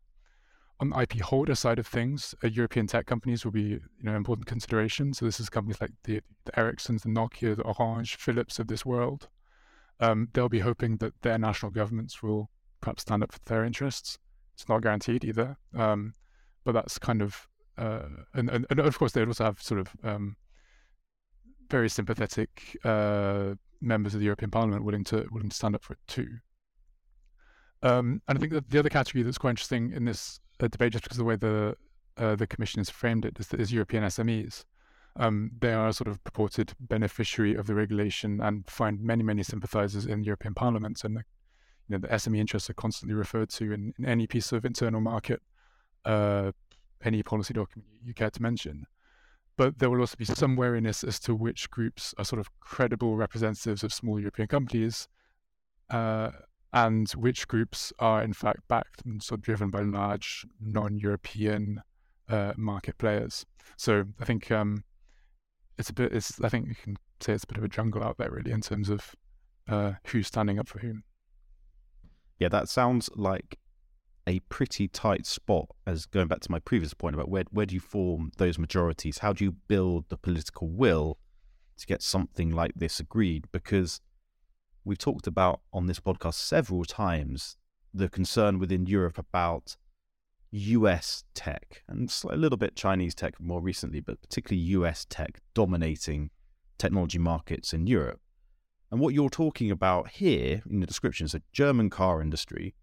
on 0.82 1.00
IP 1.00 1.20
holder 1.20 1.54
side 1.54 1.78
of 1.78 1.86
things, 1.86 2.34
uh, 2.42 2.48
European 2.48 2.88
tech 2.88 3.06
companies 3.06 3.44
will 3.44 3.52
be 3.52 3.60
you 3.60 3.80
know 4.02 4.16
important 4.16 4.46
consideration. 4.46 5.14
So 5.14 5.24
this 5.24 5.38
is 5.38 5.48
companies 5.48 5.80
like 5.80 5.92
the, 6.04 6.20
the 6.44 6.52
Ericssons, 6.52 7.02
the 7.02 7.08
Nokia, 7.08 7.56
the 7.56 7.62
Orange, 7.62 8.16
Philips 8.16 8.58
of 8.58 8.66
this 8.66 8.84
world. 8.84 9.28
Um, 10.00 10.28
they'll 10.32 10.48
be 10.48 10.58
hoping 10.58 10.96
that 10.96 11.22
their 11.22 11.38
national 11.38 11.70
governments 11.70 12.20
will 12.20 12.50
perhaps 12.80 13.02
stand 13.02 13.22
up 13.22 13.32
for 13.32 13.38
their 13.46 13.64
interests. 13.64 14.18
It's 14.54 14.68
not 14.68 14.82
guaranteed 14.82 15.24
either, 15.24 15.56
um, 15.76 16.14
but 16.64 16.72
that's 16.72 16.98
kind 16.98 17.22
of 17.22 17.46
uh, 17.78 18.08
and, 18.34 18.50
and, 18.50 18.66
and 18.68 18.80
of 18.80 18.98
course 18.98 19.12
they'd 19.12 19.28
also 19.28 19.44
have 19.44 19.62
sort 19.62 19.80
of 19.80 19.88
um, 20.02 20.36
very 21.70 21.88
sympathetic 21.88 22.76
uh, 22.84 23.54
members 23.80 24.14
of 24.14 24.20
the 24.20 24.26
European 24.26 24.50
Parliament 24.50 24.84
willing 24.84 25.04
to 25.04 25.28
willing 25.30 25.48
to 25.48 25.56
stand 25.56 25.76
up 25.76 25.84
for 25.84 25.92
it 25.92 26.00
too. 26.08 26.28
Um, 27.84 28.22
and 28.28 28.38
I 28.38 28.40
think 28.40 28.52
that 28.52 28.70
the 28.70 28.78
other 28.78 28.88
category 28.88 29.22
that's 29.22 29.38
quite 29.38 29.50
interesting 29.50 29.92
in 29.92 30.04
this 30.04 30.40
the 30.62 30.68
debate 30.68 30.92
just 30.92 31.02
because 31.02 31.18
of 31.18 31.24
the 31.24 31.28
way 31.28 31.36
the 31.36 31.76
uh, 32.16 32.36
the 32.36 32.46
commission 32.46 32.78
has 32.78 32.88
framed 32.88 33.24
it 33.24 33.38
is, 33.40 33.52
is 33.54 33.72
European 33.72 34.04
SMEs. 34.04 34.64
Um, 35.16 35.50
they 35.60 35.72
are 35.72 35.88
a 35.88 35.92
sort 35.92 36.08
of 36.08 36.22
purported 36.24 36.74
beneficiary 36.78 37.54
of 37.54 37.66
the 37.66 37.74
regulation 37.74 38.40
and 38.40 38.68
find 38.68 39.00
many, 39.00 39.22
many 39.22 39.42
sympathizers 39.42 40.06
in 40.06 40.22
European 40.22 40.54
Parliament. 40.54 41.02
And 41.04 41.16
the, 41.16 41.24
you 41.88 41.90
know, 41.90 41.98
the 41.98 42.08
SME 42.08 42.38
interests 42.38 42.70
are 42.70 42.74
constantly 42.74 43.14
referred 43.14 43.48
to 43.50 43.72
in, 43.72 43.94
in 43.98 44.04
any 44.04 44.26
piece 44.26 44.52
of 44.52 44.64
internal 44.64 45.00
market, 45.00 45.40
uh, 46.04 46.52
any 47.02 47.22
policy 47.22 47.54
document 47.54 47.88
you 48.04 48.14
care 48.14 48.30
to 48.30 48.42
mention. 48.42 48.86
But 49.56 49.78
there 49.78 49.90
will 49.90 50.00
also 50.00 50.16
be 50.16 50.24
some 50.24 50.54
wariness 50.54 51.02
as 51.02 51.18
to 51.20 51.34
which 51.34 51.70
groups 51.70 52.14
are 52.18 52.24
sort 52.24 52.40
of 52.40 52.48
credible 52.60 53.16
representatives 53.16 53.82
of 53.82 53.92
small 53.92 54.20
European 54.20 54.48
companies 54.48 55.08
uh, 55.90 56.30
and 56.72 57.10
which 57.10 57.48
groups 57.48 57.92
are 57.98 58.22
in 58.22 58.32
fact 58.32 58.60
backed 58.68 59.04
and 59.04 59.22
sort 59.22 59.40
of 59.40 59.44
driven 59.44 59.70
by 59.70 59.80
large 59.80 60.46
non-European 60.60 61.82
uh, 62.28 62.52
market 62.56 62.98
players. 62.98 63.44
So 63.76 64.04
I 64.20 64.24
think 64.24 64.50
um, 64.50 64.84
it's 65.78 65.90
a 65.90 65.92
bit. 65.92 66.12
It's 66.12 66.40
I 66.42 66.48
think 66.48 66.68
you 66.68 66.74
can 66.74 66.96
say 67.20 67.32
it's 67.34 67.44
a 67.44 67.46
bit 67.46 67.58
of 67.58 67.64
a 67.64 67.68
jungle 67.68 68.02
out 68.02 68.16
there, 68.18 68.30
really, 68.30 68.50
in 68.50 68.60
terms 68.60 68.88
of 68.88 69.14
uh, 69.68 69.92
who's 70.06 70.26
standing 70.26 70.58
up 70.58 70.68
for 70.68 70.78
whom. 70.80 71.04
Yeah, 72.38 72.48
that 72.48 72.68
sounds 72.68 73.10
like 73.14 73.58
a 74.26 74.40
pretty 74.40 74.88
tight 74.88 75.26
spot. 75.26 75.68
As 75.86 76.06
going 76.06 76.28
back 76.28 76.40
to 76.40 76.50
my 76.50 76.58
previous 76.58 76.94
point 76.94 77.14
about 77.14 77.28
where 77.28 77.44
where 77.50 77.66
do 77.66 77.74
you 77.74 77.80
form 77.80 78.32
those 78.38 78.58
majorities? 78.58 79.18
How 79.18 79.32
do 79.32 79.44
you 79.44 79.52
build 79.68 80.08
the 80.08 80.16
political 80.16 80.68
will 80.68 81.18
to 81.76 81.86
get 81.86 82.02
something 82.02 82.50
like 82.50 82.72
this 82.74 82.98
agreed? 82.98 83.46
Because 83.52 84.00
we've 84.84 84.98
talked 84.98 85.26
about 85.26 85.60
on 85.72 85.86
this 85.86 86.00
podcast 86.00 86.34
several 86.34 86.84
times 86.84 87.56
the 87.94 88.08
concern 88.08 88.58
within 88.58 88.86
Europe 88.86 89.18
about 89.18 89.76
US 90.50 91.24
tech 91.34 91.82
and 91.88 92.12
a 92.28 92.36
little 92.36 92.58
bit 92.58 92.76
Chinese 92.76 93.14
tech 93.14 93.40
more 93.40 93.60
recently, 93.60 94.00
but 94.00 94.20
particularly 94.20 94.62
US 94.62 95.06
tech 95.08 95.40
dominating 95.54 96.30
technology 96.78 97.18
markets 97.18 97.72
in 97.72 97.86
Europe. 97.86 98.20
And 98.90 99.00
what 99.00 99.14
you're 99.14 99.30
talking 99.30 99.70
about 99.70 100.10
here 100.10 100.62
in 100.68 100.80
the 100.80 100.86
description 100.86 101.24
is 101.24 101.34
a 101.34 101.42
German 101.52 101.88
car 101.88 102.20
industry, 102.20 102.74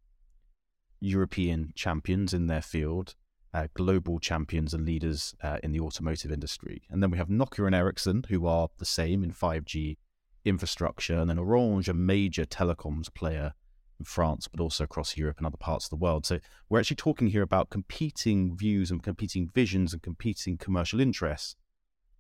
European 0.99 1.71
champions 1.75 2.33
in 2.33 2.47
their 2.47 2.61
field, 2.61 3.15
uh, 3.53 3.67
global 3.73 4.19
champions 4.19 4.73
and 4.73 4.85
leaders 4.85 5.35
uh, 5.43 5.57
in 5.61 5.71
the 5.71 5.79
automotive 5.79 6.31
industry. 6.31 6.81
And 6.89 7.03
then 7.03 7.11
we 7.11 7.17
have 7.17 7.27
Nokia 7.27 7.67
and 7.67 7.75
Ericsson, 7.75 8.25
who 8.29 8.47
are 8.47 8.69
the 8.77 8.85
same 8.85 9.23
in 9.23 9.31
5G 9.31 9.97
infrastructure, 10.45 11.17
and 11.17 11.29
then 11.29 11.39
Orange, 11.39 11.89
a 11.89 11.93
major 11.93 12.45
telecoms 12.45 13.13
player 13.13 13.53
in 13.99 14.05
France, 14.05 14.47
but 14.47 14.61
also 14.61 14.85
across 14.85 15.17
Europe 15.17 15.37
and 15.37 15.45
other 15.45 15.57
parts 15.57 15.85
of 15.85 15.89
the 15.89 15.95
world. 15.97 16.25
So 16.25 16.39
we're 16.69 16.79
actually 16.79 16.95
talking 16.95 17.27
here 17.27 17.41
about 17.41 17.69
competing 17.69 18.55
views 18.55 18.91
and 18.91 19.03
competing 19.03 19.49
visions 19.53 19.93
and 19.93 20.01
competing 20.01 20.57
commercial 20.57 20.99
interests 20.99 21.55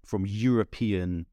from 0.05 0.25
European 0.27 1.25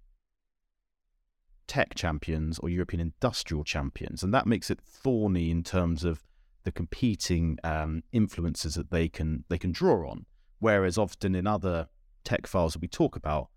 tech 1.67 1.95
champions 1.95 2.59
or 2.61 2.69
European 2.69 3.01
industrial 3.01 3.65
champions, 3.65 4.23
and 4.23 4.33
that 4.33 4.47
makes 4.47 4.71
it 4.71 4.81
thorny 4.81 5.51
in 5.51 5.63
terms 5.65 6.05
of 6.05 6.23
the 6.65 6.73
competing 6.73 7.59
um, 7.65 8.03
influences 8.13 8.75
that 8.75 8.91
they 8.91 9.09
can 9.09 9.45
they 9.49 9.59
can 9.59 9.73
draw 9.73 10.09
on. 10.09 10.27
Whereas 10.59 10.97
often 10.97 11.35
in 11.35 11.47
other 11.47 11.89
tech 12.25 12.47
files 12.47 12.73
that 12.75 12.83
we 12.83 12.89
talk 12.89 13.17
about, 13.17 13.49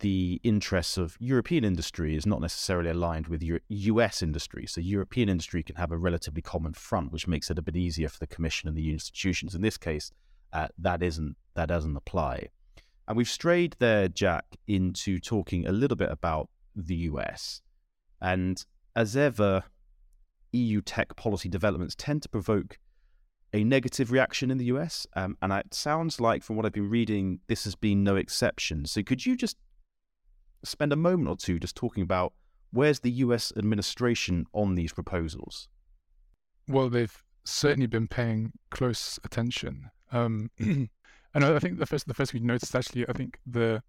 the 0.00 0.40
interests 0.44 0.96
of 0.96 1.16
European 1.18 1.64
industry 1.64 2.16
is 2.16 2.26
not 2.26 2.40
necessarily 2.40 2.90
aligned 2.90 3.26
with 3.26 3.42
your 3.42 3.60
US 3.68 4.22
industry. 4.22 4.66
So 4.66 4.80
European 4.80 5.28
industry 5.28 5.62
can 5.62 5.76
have 5.76 5.90
a 5.90 5.98
relatively 5.98 6.42
common 6.42 6.72
front, 6.72 7.12
which 7.12 7.26
makes 7.26 7.50
it 7.50 7.58
a 7.58 7.62
bit 7.62 7.76
easier 7.76 8.08
for 8.08 8.18
the 8.18 8.26
Commission 8.26 8.68
and 8.68 8.76
the 8.76 8.92
institutions. 8.92 9.54
In 9.54 9.62
this 9.62 9.76
case, 9.76 10.12
uh, 10.52 10.68
that 10.78 11.02
isn't 11.02 11.36
that 11.54 11.66
doesn't 11.66 11.96
apply. 11.96 12.48
And 13.06 13.16
we've 13.16 13.28
strayed 13.28 13.76
there, 13.78 14.08
Jack, 14.08 14.44
into 14.66 15.18
talking 15.18 15.66
a 15.66 15.72
little 15.72 15.96
bit 15.96 16.10
about 16.10 16.48
the 16.76 16.96
US. 16.96 17.62
And 18.20 18.64
as 18.94 19.16
ever, 19.16 19.64
EU 20.52 20.80
tech 20.80 21.16
policy 21.16 21.48
developments 21.48 21.94
tend 21.94 22.22
to 22.22 22.28
provoke 22.28 22.78
a 23.52 23.64
negative 23.64 24.12
reaction 24.12 24.50
in 24.50 24.58
the 24.58 24.66
US. 24.66 25.06
Um, 25.14 25.36
and 25.40 25.52
it 25.52 25.72
sounds 25.72 26.20
like, 26.20 26.42
from 26.42 26.56
what 26.56 26.66
I've 26.66 26.72
been 26.72 26.90
reading, 26.90 27.40
this 27.48 27.64
has 27.64 27.74
been 27.74 28.04
no 28.04 28.16
exception. 28.16 28.84
So 28.84 29.02
could 29.02 29.24
you 29.24 29.36
just 29.36 29.56
spend 30.64 30.92
a 30.92 30.96
moment 30.96 31.28
or 31.28 31.36
two 31.36 31.58
just 31.58 31.76
talking 31.76 32.02
about 32.02 32.32
where's 32.70 33.00
the 33.00 33.10
US 33.10 33.52
administration 33.56 34.46
on 34.52 34.74
these 34.74 34.92
proposals? 34.92 35.68
Well, 36.66 36.88
they've 36.90 37.22
certainly 37.44 37.86
been 37.86 38.08
paying 38.08 38.52
close 38.70 39.18
attention. 39.24 39.90
Um, 40.12 40.50
and 40.58 40.90
I 41.34 41.58
think 41.58 41.78
the 41.78 41.86
first 41.86 42.06
the 42.06 42.14
first 42.14 42.34
we 42.34 42.40
noticed 42.40 42.74
actually, 42.74 43.08
I 43.08 43.12
think 43.12 43.38
the 43.46 43.82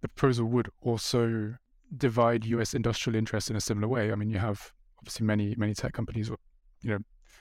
the 0.00 0.08
proposal 0.08 0.46
would 0.46 0.68
also 0.82 1.56
divide 1.96 2.44
US 2.46 2.74
industrial 2.74 3.16
interests 3.16 3.50
in 3.50 3.56
a 3.56 3.60
similar 3.60 3.88
way. 3.88 4.12
I 4.12 4.16
mean, 4.16 4.30
you 4.30 4.38
have 4.38 4.72
obviously 4.98 5.26
many 5.26 5.54
many 5.56 5.74
tech 5.74 5.92
companies, 5.92 6.30
or 6.30 6.36
you 6.82 6.90
know, 6.90 6.98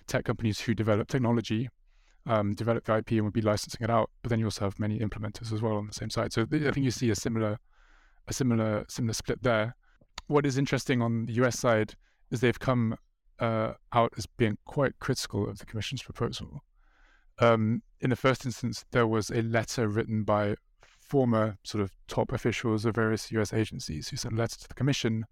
tech 0.08 0.25
companies 0.25 0.60
who 0.60 0.74
develop 0.74 1.08
technology, 1.08 1.70
um, 2.25 2.54
develop 2.54 2.86
the 2.86 2.98
IP 2.98 3.12
and 3.12 3.24
would 3.24 3.34
be 3.34 3.42
licensing 3.42 3.84
it 3.84 3.90
out. 3.90 4.10
But 4.22 4.30
then 4.30 4.40
you 4.40 4.46
also 4.46 4.66
have 4.66 4.80
many 4.80 5.00
implementers 5.00 5.52
as 5.52 5.62
well 5.62 5.78
on 5.78 5.88
the 5.88 5.94
same 5.94 6.10
side. 6.10 6.34
So 6.34 6.44
I 6.44 6.72
think 6.72 6.78
you 6.78 6.92
see 6.92 7.10
a 7.10 7.16
similar 7.16 7.60
a 8.27 8.34
similar 8.34 8.86
similar 8.88 9.13
split 9.13 9.44
there. 9.44 9.75
What 10.27 10.46
is 10.46 10.58
interesting 10.58 11.01
on 11.01 11.25
the 11.25 11.34
US 11.34 11.60
side 11.60 11.96
is 12.32 12.42
they've 12.42 12.60
come 12.60 12.98
uh, 13.39 13.74
out 13.92 14.13
as 14.18 14.25
being 14.25 14.58
quite 14.65 15.00
critical 15.00 15.50
of 15.50 15.60
the 15.60 15.65
Commission's 15.65 16.01
proposal. 16.01 16.63
Um, 17.39 17.82
in 18.00 18.10
the 18.10 18.15
first 18.15 18.46
instance, 18.46 18.86
there 18.92 19.08
was 19.08 19.30
a 19.30 19.42
letter 19.42 19.88
written 19.88 20.24
by 20.24 20.56
former 20.82 21.58
sort 21.63 21.84
of 21.84 21.92
top 22.08 22.32
officials 22.32 22.86
of 22.86 22.96
various 22.96 23.32
US 23.32 23.53
agencies 23.53 24.10
who 24.10 24.18
sent 24.18 24.36
a 24.36 24.38
letter 24.38 24.58
to 24.60 24.68
the 24.68 24.74
Commission 24.74 25.25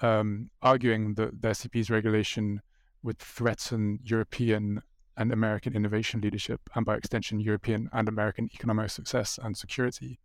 um, 0.00 0.50
arguing 0.62 1.14
that 1.14 1.40
the 1.40 1.54
SEP's 1.54 1.90
regulation 1.90 2.60
would 3.02 3.18
threaten 3.18 4.00
European 4.02 4.82
and 5.16 5.32
American 5.32 5.76
innovation 5.76 6.20
leadership 6.20 6.60
and 6.74 6.84
by 6.84 6.96
extension 6.96 7.38
European 7.38 7.88
and 7.92 8.08
American 8.08 8.48
economic 8.52 8.90
success 8.90 9.38
and 9.42 9.56
security 9.56 10.18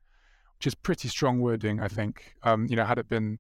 which 0.60 0.68
is 0.68 0.75
pretty 0.75 1.08
strong 1.08 1.39
wording, 1.39 1.80
I 1.80 1.88
think. 1.88 2.36
Um, 2.44 2.68
you 2.70 2.75
know, 2.75 2.84
had 2.84 2.98
it 2.98 3.08
been, 3.08 3.39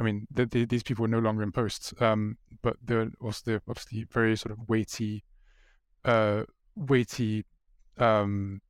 I 0.00 0.02
mean, 0.02 0.26
the, 0.28 0.44
the, 0.44 0.64
these 0.64 0.82
people 0.82 1.02
were 1.02 1.08
no 1.08 1.20
longer 1.20 1.44
in 1.44 1.52
post, 1.52 1.94
um, 2.02 2.36
but 2.62 2.76
there 2.82 3.08
was 3.20 3.42
the 3.42 3.62
obviously 3.68 4.06
very 4.10 4.36
sort 4.36 4.50
of 4.50 4.68
weighty, 4.68 5.22
uh, 6.04 6.42
weighty 6.74 7.44
um, 7.96 8.60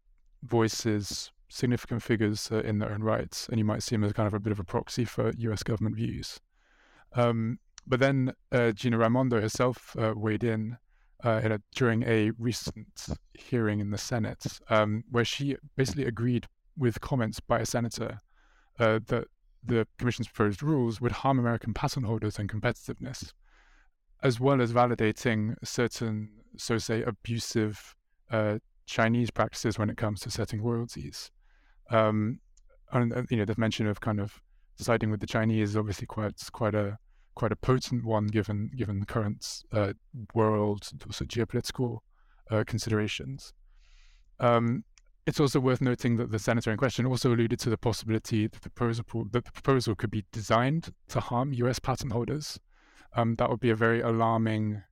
voices, 0.42 1.32
significant 1.48 2.02
figures 2.02 2.50
uh, 2.52 2.60
in 2.60 2.78
their 2.78 2.92
own 2.92 3.02
rights, 3.02 3.48
and 3.48 3.58
you 3.58 3.64
might 3.64 3.82
see 3.82 3.94
them 3.94 4.04
as 4.04 4.12
kind 4.12 4.26
of 4.26 4.34
a 4.34 4.40
bit 4.40 4.52
of 4.52 4.60
a 4.60 4.64
proxy 4.64 5.06
for 5.06 5.32
U.S. 5.38 5.62
government 5.62 5.96
views. 5.96 6.40
Um, 7.14 7.58
but 7.86 8.00
then 8.00 8.34
uh, 8.52 8.72
Gina 8.72 8.98
Raimondo 8.98 9.40
herself 9.40 9.96
uh, 9.98 10.12
weighed 10.14 10.44
in. 10.44 10.76
Uh, 11.24 11.40
in 11.42 11.50
a, 11.50 11.60
during 11.74 12.04
a 12.04 12.30
recent 12.38 13.08
hearing 13.34 13.80
in 13.80 13.90
the 13.90 13.98
Senate, 13.98 14.60
um, 14.70 15.02
where 15.10 15.24
she 15.24 15.56
basically 15.74 16.04
agreed 16.04 16.46
with 16.78 17.00
comments 17.00 17.40
by 17.40 17.58
a 17.60 17.66
senator 17.66 18.20
uh, 18.78 19.00
that 19.06 19.24
the 19.64 19.86
Commission's 19.98 20.28
proposed 20.28 20.62
rules 20.62 21.00
would 21.00 21.12
harm 21.12 21.38
American 21.38 21.74
patent 21.74 22.06
holders 22.06 22.38
and 22.38 22.48
competitiveness, 22.48 23.32
as 24.22 24.38
well 24.40 24.62
as 24.62 24.72
validating 24.72 25.54
certain, 25.64 26.30
so 26.56 26.78
say, 26.78 27.02
abusive 27.02 27.94
uh, 28.30 28.58
Chinese 28.86 29.30
practices 29.30 29.78
when 29.78 29.90
it 29.90 29.96
comes 29.96 30.20
to 30.20 30.30
setting 30.30 30.62
royalties. 30.62 31.30
Um, 31.90 32.40
and 32.92 33.26
you 33.30 33.36
know, 33.36 33.44
the 33.44 33.54
mention 33.58 33.86
of 33.86 34.00
kind 34.00 34.20
of 34.20 34.40
siding 34.76 35.10
with 35.10 35.20
the 35.20 35.26
Chinese 35.26 35.70
is 35.70 35.76
obviously 35.76 36.06
quite 36.06 36.40
quite 36.52 36.74
a 36.74 36.98
quite 37.34 37.52
a 37.52 37.56
potent 37.56 38.04
one 38.04 38.26
given 38.26 38.70
given 38.76 39.00
the 39.00 39.06
current 39.06 39.64
uh, 39.72 39.92
world 40.34 40.88
also 41.06 41.24
geopolitical 41.24 41.98
uh, 42.50 42.64
considerations. 42.66 43.52
Um, 44.40 44.84
it's 45.28 45.38
also 45.38 45.60
worth 45.60 45.82
noting 45.82 46.16
that 46.16 46.30
the 46.30 46.38
senator 46.38 46.70
in 46.70 46.78
question 46.78 47.04
also 47.04 47.34
alluded 47.34 47.60
to 47.60 47.68
the 47.68 47.76
possibility 47.76 48.46
that 48.46 48.62
the 48.62 48.70
proposal 48.70 49.04
that 49.30 49.44
the 49.44 49.52
proposal 49.52 49.94
could 49.94 50.10
be 50.10 50.24
designed 50.32 50.94
to 51.08 51.20
harm 51.20 51.52
U.S. 51.52 51.78
patent 51.78 52.12
holders. 52.12 52.58
Um, 53.14 53.34
that 53.34 53.50
would 53.50 53.60
be 53.60 53.68
a 53.68 53.76
very 53.76 54.00
alarming. 54.00 54.82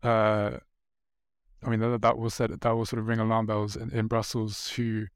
Uh, 0.00 0.58
I 1.64 1.68
mean, 1.68 1.80
that, 1.80 2.00
that 2.00 2.16
will 2.16 2.30
set 2.30 2.60
that 2.60 2.70
will 2.70 2.86
sort 2.86 3.00
of 3.00 3.08
ring 3.08 3.18
alarm 3.18 3.46
bells 3.46 3.74
in, 3.74 3.90
in 3.90 4.06
Brussels, 4.06 4.70
who, 4.70 5.06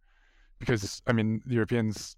because 0.59 1.01
I 1.07 1.13
mean, 1.13 1.43
the 1.47 1.55
Europeans, 1.55 2.17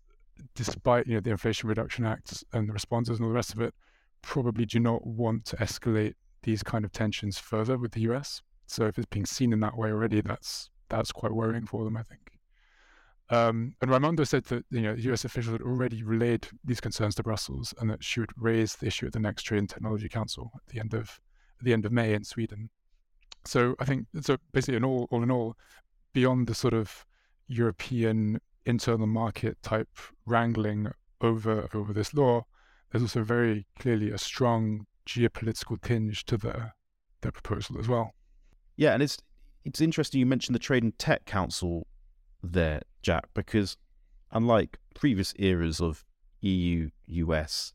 despite 0.55 1.07
you 1.07 1.15
know 1.15 1.21
the 1.21 1.31
Inflation 1.31 1.69
Reduction 1.69 2.07
Act 2.07 2.45
and 2.55 2.67
the 2.67 2.73
responses 2.73 3.19
and 3.19 3.27
all 3.27 3.31
the 3.31 3.37
rest 3.37 3.53
of 3.53 3.61
it, 3.61 3.75
probably 4.23 4.65
do 4.65 4.81
not 4.81 5.07
want 5.07 5.45
to 5.47 5.57
escalate 5.57 6.15
these 6.45 6.63
kind 6.63 6.87
of 6.87 6.93
tensions 6.93 7.39
further 7.39 7.77
with 7.77 7.93
the 7.93 8.01
US. 8.13 8.41
So 8.67 8.87
if 8.87 8.97
it's 8.97 9.07
being 9.11 9.27
seen 9.27 9.53
in 9.53 9.61
that 9.61 9.77
way 9.77 9.91
already, 9.91 10.23
that's 10.23 10.71
that's 10.89 11.13
quite 11.13 11.33
worrying 11.33 11.67
for 11.67 11.85
them, 11.85 11.99
I 11.99 12.03
think. 12.03 12.38
Um, 13.31 13.75
and 13.83 13.91
Raimondo 13.91 14.25
said 14.25 14.45
that 14.45 14.65
you 14.71 14.81
know 14.81 14.95
U.S. 14.95 15.25
officials 15.25 15.53
had 15.53 15.63
already 15.63 16.03
relayed 16.03 16.49
these 16.65 16.81
concerns 16.81 17.15
to 17.17 17.23
Brussels, 17.23 17.75
and 17.79 17.91
that 17.91 18.03
she 18.03 18.21
would 18.21 18.31
raise 18.37 18.77
the 18.77 18.87
issue 18.87 19.07
at 19.07 19.13
the 19.13 19.21
next 19.21 19.43
Trade 19.43 19.59
and 19.59 19.69
Technology 19.69 20.09
Council 20.09 20.51
at 20.57 20.73
the 20.73 20.81
end 20.81 20.95
of 20.95 21.21
the 21.61 21.73
end 21.73 21.85
of 21.85 21.93
May 21.93 22.15
in 22.15 22.25
Sweden. 22.25 22.71
So 23.45 23.75
I 23.79 23.85
think 23.85 24.07
so. 24.21 24.39
Basically, 24.53 24.77
in 24.77 24.85
all, 24.85 25.09
all 25.11 25.23
in 25.23 25.31
all, 25.31 25.57
beyond 26.13 26.47
the 26.47 26.55
sort 26.55 26.75
of 26.75 27.05
European 27.49 28.41
internal 28.65 29.07
market 29.07 29.63
type 29.63 29.89
wrangling 30.27 30.89
over 31.21 31.69
over 31.75 31.93
this 31.93 32.15
law, 32.15 32.47
there's 32.91 33.03
also 33.03 33.23
very 33.23 33.67
clearly 33.79 34.11
a 34.11 34.19
strong 34.19 34.87
geopolitical 35.07 35.81
tinge 35.81 36.25
to 36.27 36.39
the 36.39 36.73
the 37.21 37.33
proposal 37.33 37.79
as 37.79 37.89
well. 37.89 38.15
Yeah, 38.77 38.95
and 38.95 39.03
it's 39.03 39.19
it's 39.65 39.83
interesting 39.83 40.21
you 40.21 40.27
mentioned 40.27 40.55
the 40.55 40.61
Trade 40.61 40.83
and 40.83 40.99
Tech 40.99 41.27
Council 41.27 41.87
there, 42.43 42.83
Jack, 43.03 43.29
because 43.35 43.77
unlike 44.31 44.79
previous 44.95 45.35
eras 45.39 45.81
of 45.81 46.05
EU 46.41 46.91
US 47.07 47.73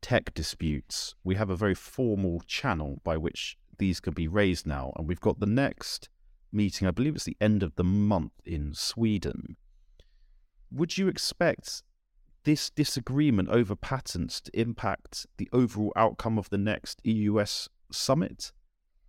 tech 0.00 0.34
disputes, 0.34 1.14
we 1.24 1.34
have 1.34 1.50
a 1.50 1.56
very 1.56 1.74
formal 1.74 2.40
channel 2.46 3.00
by 3.02 3.16
which 3.16 3.58
these 3.78 4.00
can 4.00 4.14
be 4.14 4.28
raised 4.28 4.66
now. 4.66 4.92
And 4.96 5.08
we've 5.08 5.20
got 5.20 5.40
the 5.40 5.46
next 5.46 6.08
meeting, 6.52 6.86
I 6.86 6.90
believe 6.90 7.16
it's 7.16 7.24
the 7.24 7.36
end 7.40 7.62
of 7.62 7.74
the 7.76 7.84
month 7.84 8.32
in 8.44 8.74
Sweden. 8.74 9.56
Would 10.70 10.98
you 10.98 11.08
expect 11.08 11.82
this 12.44 12.70
disagreement 12.70 13.48
over 13.48 13.74
patents 13.74 14.40
to 14.42 14.58
impact 14.58 15.26
the 15.36 15.48
overall 15.52 15.92
outcome 15.96 16.38
of 16.38 16.50
the 16.50 16.58
next 16.58 17.00
EU 17.04 17.34
US 17.36 17.68
summit? 17.90 18.52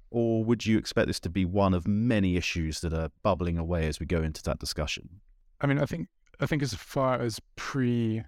Or 0.09 0.43
would 0.43 0.65
you 0.65 0.77
expect 0.77 1.07
this 1.07 1.19
to 1.21 1.29
be 1.29 1.45
one 1.45 1.73
of 1.73 1.87
many 1.87 2.37
issues 2.37 2.79
that 2.81 2.93
are 2.93 3.09
bubbling 3.23 3.57
away 3.57 3.87
as 3.87 3.99
we 3.99 4.05
go 4.05 4.21
into 4.21 4.41
that 4.43 4.59
discussion? 4.59 5.21
I 5.59 5.67
mean, 5.67 5.79
I 5.79 5.85
think 5.85 6.07
I 6.39 6.45
think 6.45 6.61
as 6.61 6.73
far 6.73 7.19
as 7.19 7.39
pre 7.55 8.23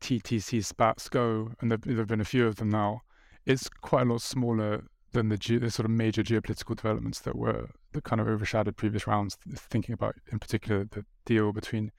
TTC 0.00 0.64
spats 0.64 1.08
go, 1.08 1.52
and 1.60 1.70
there, 1.70 1.96
have 1.96 2.06
been 2.06 2.20
a 2.20 2.24
few 2.24 2.46
of 2.46 2.56
them 2.56 2.68
now, 2.68 3.02
it's 3.44 3.68
quite 3.68 4.02
a 4.02 4.10
lot 4.10 4.20
smaller 4.20 4.84
than 5.12 5.28
the, 5.28 5.38
ge- 5.38 5.60
the, 5.60 5.70
sort 5.70 5.86
of 5.86 5.90
major 5.90 6.22
geopolitical 6.22 6.76
developments 6.76 7.20
that 7.20 7.36
were 7.36 7.70
that 7.92 8.04
kind 8.04 8.20
of 8.20 8.28
overshadowed 8.28 8.76
previous 8.76 9.06
rounds. 9.06 9.38
Thinking 9.54 9.94
about, 9.94 10.16
in 10.30 10.38
particular, 10.38 10.84
the 10.84 11.04
deal 11.24 11.52
between 11.52 11.92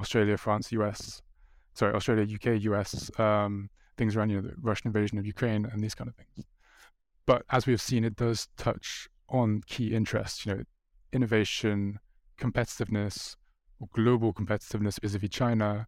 Australia, 0.00 0.36
France, 0.38 0.72
US, 0.72 1.20
sorry, 1.74 1.94
Australia, 1.94 2.24
UK, 2.34 2.62
US, 2.62 3.10
um, 3.18 3.68
things 3.96 4.16
around 4.16 4.30
you 4.30 4.40
know 4.40 4.48
the 4.48 4.54
Russian 4.60 4.88
invasion 4.88 5.18
of 5.18 5.26
Ukraine 5.26 5.66
and 5.66 5.82
these 5.82 5.94
kind 5.94 6.08
of 6.08 6.14
things. 6.14 6.46
But 7.26 7.42
as 7.50 7.66
we've 7.66 7.80
seen, 7.80 8.04
it 8.04 8.16
does 8.16 8.48
touch 8.56 9.08
on 9.28 9.62
key 9.66 9.94
interests, 9.94 10.44
you 10.44 10.54
know, 10.54 10.62
innovation, 11.12 11.98
competitiveness, 12.38 13.36
or 13.80 13.88
global 13.94 14.32
competitiveness 14.32 15.00
vis-a-vis 15.00 15.30
China, 15.30 15.86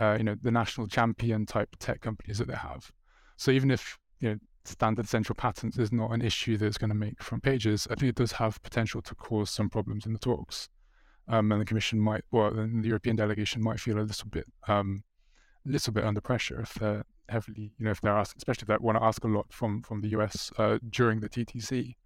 uh, 0.00 0.16
you 0.18 0.24
know, 0.24 0.36
the 0.42 0.50
national 0.50 0.86
champion 0.86 1.46
type 1.46 1.76
tech 1.78 2.00
companies 2.00 2.38
that 2.38 2.48
they 2.48 2.54
have. 2.54 2.90
So 3.36 3.50
even 3.50 3.70
if, 3.70 3.98
you 4.20 4.30
know, 4.30 4.36
standard 4.64 5.04
essential 5.04 5.34
patents 5.34 5.78
is 5.78 5.92
not 5.92 6.12
an 6.12 6.22
issue 6.22 6.56
that's 6.56 6.78
going 6.78 6.90
to 6.90 6.96
make 6.96 7.22
front 7.22 7.42
pages, 7.42 7.86
I 7.90 7.94
think 7.94 8.10
it 8.10 8.16
does 8.16 8.32
have 8.32 8.62
potential 8.62 9.02
to 9.02 9.14
cause 9.14 9.50
some 9.50 9.68
problems 9.68 10.06
in 10.06 10.12
the 10.12 10.18
talks. 10.18 10.68
Um, 11.28 11.52
and 11.52 11.60
the 11.60 11.64
Commission 11.64 12.00
might, 12.00 12.24
well, 12.32 12.50
the 12.50 12.88
European 12.88 13.16
delegation 13.16 13.62
might 13.62 13.80
feel 13.80 13.98
a 13.98 14.02
little 14.02 14.28
bit, 14.28 14.46
um, 14.66 15.04
a 15.66 15.70
little 15.70 15.92
bit 15.92 16.04
under 16.04 16.20
pressure 16.20 16.60
if 16.60 16.74
they're 16.74 17.04
heavily, 17.32 17.72
you 17.78 17.84
know, 17.84 17.90
if 17.90 18.00
they're 18.00 18.16
asking, 18.16 18.38
especially 18.38 18.62
if 18.62 18.68
they 18.68 18.76
want 18.84 18.98
to 18.98 19.04
ask 19.04 19.24
a 19.24 19.28
lot 19.28 19.46
from 19.50 19.82
from 19.82 20.00
the 20.00 20.08
US 20.18 20.52
uh, 20.58 20.78
during 20.88 21.20
the 21.20 21.28
TTC. 21.28 21.96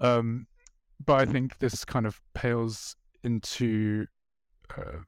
Um, 0.00 0.46
but 1.04 1.20
I 1.20 1.26
think 1.26 1.58
this 1.58 1.84
kind 1.84 2.06
of 2.06 2.20
pales 2.34 2.96
into, 3.22 4.06
uh, 4.76 4.98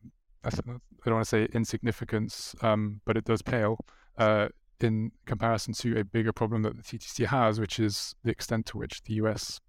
I 0.45 0.51
don't 0.51 0.81
want 1.07 1.25
to 1.25 1.25
say 1.25 1.49
insignificance, 1.53 2.55
um, 2.63 3.01
but 3.07 3.17
it 3.17 3.25
does 3.25 3.43
pale 3.43 3.79
uh, 4.19 4.49
in 4.81 5.13
comparison 5.27 5.73
to 5.75 5.99
a 5.99 6.05
bigger 6.05 6.33
problem 6.33 6.63
that 6.63 6.77
the 6.77 6.83
TTC 6.83 7.27
has, 7.27 7.59
which 7.59 7.79
is 7.79 8.15
the 8.23 8.31
extent 8.31 8.67
to 8.67 8.79
which 8.79 9.03
the 9.05 9.15
US 9.15 9.61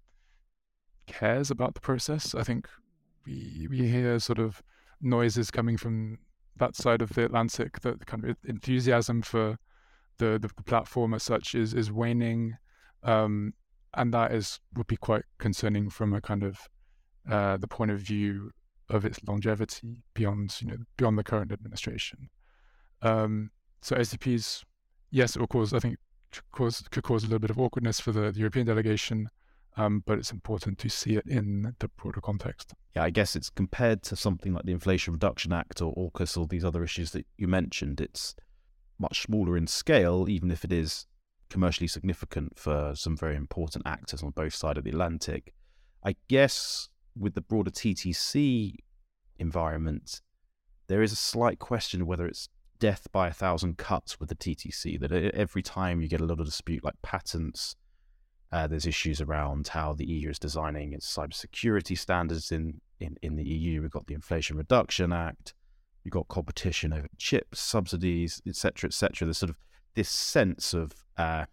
cares 1.06 1.50
about 1.50 1.74
the 1.74 1.80
process. 1.80 2.34
I 2.34 2.42
think 2.42 2.68
we 3.26 3.66
we 3.70 3.88
hear 3.88 4.18
sort 4.18 4.38
of 4.38 4.62
noises 5.00 5.50
coming 5.50 5.76
from 5.76 6.18
that 6.56 6.76
side 6.76 7.02
of 7.02 7.10
the 7.14 7.24
Atlantic 7.24 7.80
that 7.80 8.06
kind 8.06 8.24
of 8.24 8.36
enthusiasm 8.46 9.22
for 9.22 9.58
the, 10.20 10.38
the, 10.56 10.62
platform 10.62 11.14
as 11.14 11.22
such 11.22 11.54
is 11.54 11.74
is 11.74 11.90
waning, 11.90 12.56
um, 13.02 13.54
and 13.94 14.12
that 14.14 14.32
is 14.32 14.60
would 14.76 14.86
be 14.86 14.96
quite 14.96 15.24
concerning 15.38 15.90
from 15.90 16.12
a 16.14 16.20
kind 16.20 16.42
of 16.42 16.68
uh, 17.28 17.56
the 17.56 17.66
point 17.66 17.90
of 17.90 17.98
view 17.98 18.50
of 18.88 19.04
its 19.04 19.18
longevity 19.26 20.02
beyond 20.14 20.54
you 20.60 20.68
know 20.68 20.76
beyond 20.96 21.18
the 21.18 21.24
current 21.24 21.50
administration. 21.50 22.28
Um, 23.02 23.50
so 23.80 23.96
SEPs, 23.96 24.62
yes, 25.10 25.36
of 25.36 25.48
course, 25.48 25.72
I 25.72 25.78
think 25.78 25.96
cause, 26.52 26.82
could 26.90 27.02
cause 27.02 27.22
a 27.24 27.26
little 27.26 27.38
bit 27.38 27.50
of 27.50 27.58
awkwardness 27.58 27.98
for 27.98 28.12
the, 28.12 28.30
the 28.30 28.40
European 28.40 28.66
delegation, 28.66 29.30
um, 29.76 30.02
but 30.04 30.18
it's 30.18 30.32
important 30.32 30.78
to 30.78 30.90
see 30.90 31.16
it 31.16 31.26
in 31.26 31.74
the 31.78 31.88
broader 31.88 32.20
context. 32.20 32.74
Yeah, 32.94 33.04
I 33.04 33.10
guess 33.10 33.36
it's 33.36 33.48
compared 33.48 34.02
to 34.04 34.16
something 34.16 34.52
like 34.52 34.64
the 34.64 34.72
Inflation 34.72 35.14
Reduction 35.14 35.52
Act 35.52 35.80
or 35.80 35.94
AUKUS 35.94 36.36
or 36.36 36.46
these 36.46 36.64
other 36.64 36.84
issues 36.84 37.12
that 37.12 37.26
you 37.38 37.48
mentioned. 37.48 38.02
It's 38.02 38.34
much 39.00 39.22
smaller 39.22 39.56
in 39.56 39.66
scale, 39.66 40.28
even 40.28 40.50
if 40.50 40.64
it 40.64 40.72
is 40.72 41.06
commercially 41.48 41.88
significant 41.88 42.58
for 42.58 42.92
some 42.94 43.16
very 43.16 43.34
important 43.34 43.86
actors 43.86 44.22
on 44.22 44.30
both 44.30 44.54
sides 44.54 44.78
of 44.78 44.84
the 44.84 44.90
Atlantic. 44.90 45.52
I 46.04 46.16
guess 46.28 46.88
with 47.18 47.34
the 47.34 47.40
broader 47.40 47.70
TTC 47.70 48.76
environment, 49.38 50.20
there 50.86 51.02
is 51.02 51.12
a 51.12 51.16
slight 51.16 51.58
question 51.58 52.06
whether 52.06 52.26
it's 52.26 52.48
death 52.78 53.08
by 53.12 53.28
a 53.28 53.32
thousand 53.32 53.78
cuts 53.78 54.18
with 54.18 54.28
the 54.28 54.34
TTC. 54.34 54.98
That 55.00 55.12
every 55.12 55.62
time 55.62 56.00
you 56.00 56.08
get 56.08 56.20
a 56.20 56.26
lot 56.26 56.40
of 56.40 56.46
dispute 56.46 56.84
like 56.84 57.00
patents, 57.02 57.76
uh, 58.52 58.66
there's 58.66 58.86
issues 58.86 59.20
around 59.20 59.68
how 59.68 59.92
the 59.92 60.06
EU 60.06 60.30
is 60.30 60.38
designing 60.38 60.92
its 60.92 61.14
cybersecurity 61.14 61.96
standards 61.96 62.50
in, 62.50 62.80
in, 62.98 63.16
in 63.22 63.36
the 63.36 63.44
EU. 63.44 63.82
We've 63.82 63.90
got 63.90 64.06
the 64.06 64.14
Inflation 64.14 64.56
Reduction 64.56 65.12
Act 65.12 65.54
you've 66.04 66.12
got 66.12 66.28
competition 66.28 66.92
over 66.92 67.08
chips, 67.18 67.60
subsidies, 67.60 68.40
etc., 68.46 68.88
etc. 68.88 69.26
There's 69.26 69.38
sort 69.38 69.50
of 69.50 69.56
this 69.94 70.08
sense 70.08 70.72
of 70.74 70.92
uh, 71.16 71.46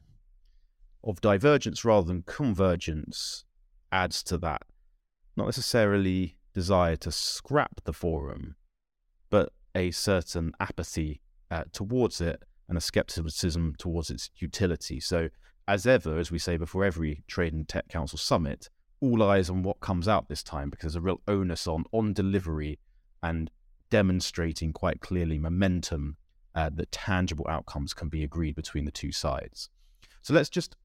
of 1.03 1.21
divergence 1.21 1.85
rather 1.85 2.07
than 2.07 2.23
convergence 2.23 3.45
adds 3.91 4.23
to 4.23 4.37
that. 4.39 4.63
Not 5.35 5.45
necessarily 5.45 6.37
desire 6.53 6.95
to 6.97 7.11
scrap 7.11 7.81
the 7.83 7.93
forum, 7.93 8.55
but 9.29 9.51
a 9.75 9.91
certain 9.91 10.53
apathy 10.59 11.21
uh, 11.51 11.65
towards 11.71 12.19
it 12.19 12.41
and 12.67 12.77
a 12.77 12.81
skepticism 12.81 13.75
towards 13.77 14.09
its 14.09 14.29
utility. 14.37 14.99
So, 14.99 15.29
as 15.67 15.85
ever, 15.85 16.17
as 16.17 16.31
we 16.31 16.39
say 16.39 16.57
before 16.57 16.83
every 16.83 17.23
Trade 17.27 17.53
and 17.53 17.67
Tech 17.67 17.87
Council 17.89 18.17
summit, 18.17 18.69
all 18.99 19.21
eyes 19.21 19.49
on 19.49 19.63
what 19.63 19.79
comes 19.79 20.07
out 20.07 20.27
this 20.27 20.43
time 20.43 20.69
because 20.69 20.93
there's 20.93 20.95
a 20.95 21.05
real 21.05 21.21
onus 21.27 21.67
on 21.67 21.83
on 21.91 22.13
delivery 22.13 22.79
and 23.21 23.51
demonstrating 23.89 24.73
quite 24.73 25.01
clearly 25.01 25.37
momentum 25.37 26.17
uh, 26.55 26.69
that 26.73 26.91
tangible 26.91 27.45
outcomes 27.47 27.93
can 27.93 28.09
be 28.09 28.23
agreed 28.23 28.55
between 28.55 28.85
the 28.85 28.91
two 28.91 29.11
sides. 29.11 29.69
So 30.21 30.33
let's 30.33 30.49
just, 30.49 30.75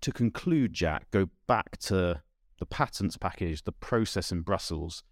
to 0.00 0.12
conclude, 0.12 0.72
Jack, 0.72 1.10
go 1.10 1.28
back 1.46 1.76
to 1.78 2.22
the 2.58 2.66
patents 2.66 3.16
package, 3.16 3.64
the 3.64 3.72
process 3.72 4.32
in 4.32 4.42
Brussels. 4.42 5.02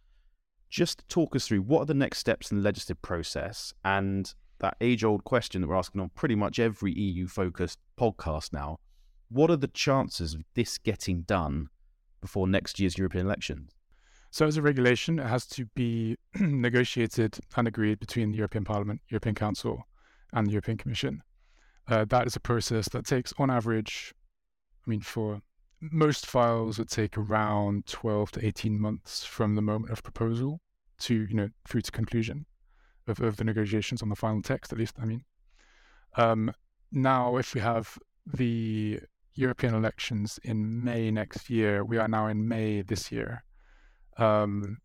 Just 0.70 1.06
talk 1.08 1.34
us 1.36 1.46
through 1.46 1.62
what 1.62 1.82
are 1.82 1.86
the 1.86 1.94
next 1.94 2.18
steps 2.18 2.50
in 2.50 2.58
the 2.58 2.62
legislative 2.62 3.00
process 3.02 3.72
and 3.84 4.34
that 4.60 4.76
age 4.80 5.04
old 5.04 5.24
question 5.24 5.60
that 5.60 5.68
we're 5.68 5.76
asking 5.76 6.00
on 6.00 6.10
pretty 6.14 6.34
much 6.34 6.58
every 6.58 6.92
EU 6.92 7.26
focused 7.26 7.78
podcast 7.98 8.52
now. 8.52 8.78
What 9.28 9.50
are 9.50 9.56
the 9.56 9.68
chances 9.68 10.34
of 10.34 10.42
this 10.54 10.78
getting 10.78 11.22
done 11.22 11.68
before 12.20 12.48
next 12.48 12.80
year's 12.80 12.98
European 12.98 13.26
elections? 13.26 13.77
So, 14.30 14.46
as 14.46 14.56
a 14.56 14.62
regulation, 14.62 15.18
it 15.18 15.26
has 15.26 15.46
to 15.46 15.66
be 15.74 16.16
negotiated 16.40 17.38
and 17.56 17.66
agreed 17.66 17.98
between 17.98 18.30
the 18.30 18.38
European 18.38 18.64
Parliament, 18.64 19.00
European 19.08 19.34
Council, 19.34 19.84
and 20.32 20.46
the 20.46 20.52
European 20.52 20.76
Commission. 20.76 21.22
Uh, 21.88 22.04
that 22.04 22.26
is 22.26 22.36
a 22.36 22.40
process 22.40 22.88
that 22.90 23.06
takes, 23.06 23.32
on 23.38 23.50
average, 23.50 24.14
I 24.86 24.90
mean, 24.90 25.00
for 25.00 25.40
most 25.80 26.26
files, 26.26 26.78
would 26.78 26.90
take 26.90 27.16
around 27.16 27.86
12 27.86 28.32
to 28.32 28.46
18 28.46 28.78
months 28.78 29.24
from 29.24 29.54
the 29.54 29.62
moment 29.62 29.92
of 29.92 30.02
proposal 30.02 30.60
to, 31.00 31.14
you 31.14 31.34
know, 31.34 31.48
through 31.66 31.80
to 31.82 31.90
conclusion 31.90 32.44
of, 33.06 33.20
of 33.20 33.36
the 33.36 33.44
negotiations 33.44 34.02
on 34.02 34.10
the 34.10 34.16
final 34.16 34.42
text, 34.42 34.72
at 34.72 34.78
least, 34.78 34.96
I 35.00 35.06
mean. 35.06 35.24
Um, 36.16 36.52
now, 36.92 37.36
if 37.36 37.54
we 37.54 37.60
have 37.60 37.98
the 38.26 39.00
European 39.34 39.74
elections 39.74 40.38
in 40.42 40.84
May 40.84 41.10
next 41.10 41.48
year, 41.48 41.84
we 41.84 41.96
are 41.96 42.08
now 42.08 42.26
in 42.26 42.46
May 42.46 42.82
this 42.82 43.12
year. 43.12 43.44
Um, 44.18 44.78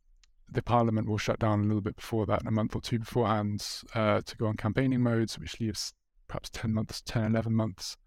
the 0.49 0.61
parliament 0.61 1.07
will 1.07 1.17
shut 1.17 1.39
down 1.39 1.61
a 1.61 1.63
little 1.63 1.81
bit 1.81 1.95
before 1.95 2.25
that, 2.27 2.45
a 2.45 2.51
month 2.51 2.75
or 2.75 2.81
two 2.81 2.99
beforehand, 2.99 3.65
uh, 3.95 4.21
to 4.21 4.37
go 4.37 4.45
on 4.45 4.55
campaigning 4.55 5.01
modes, 5.01 5.39
which 5.39 5.59
leaves 5.59 5.93
perhaps 6.27 6.49
10 6.51 6.73
months, 6.73 7.01
10, 7.01 7.31
11 7.31 7.53
months. 7.53 7.97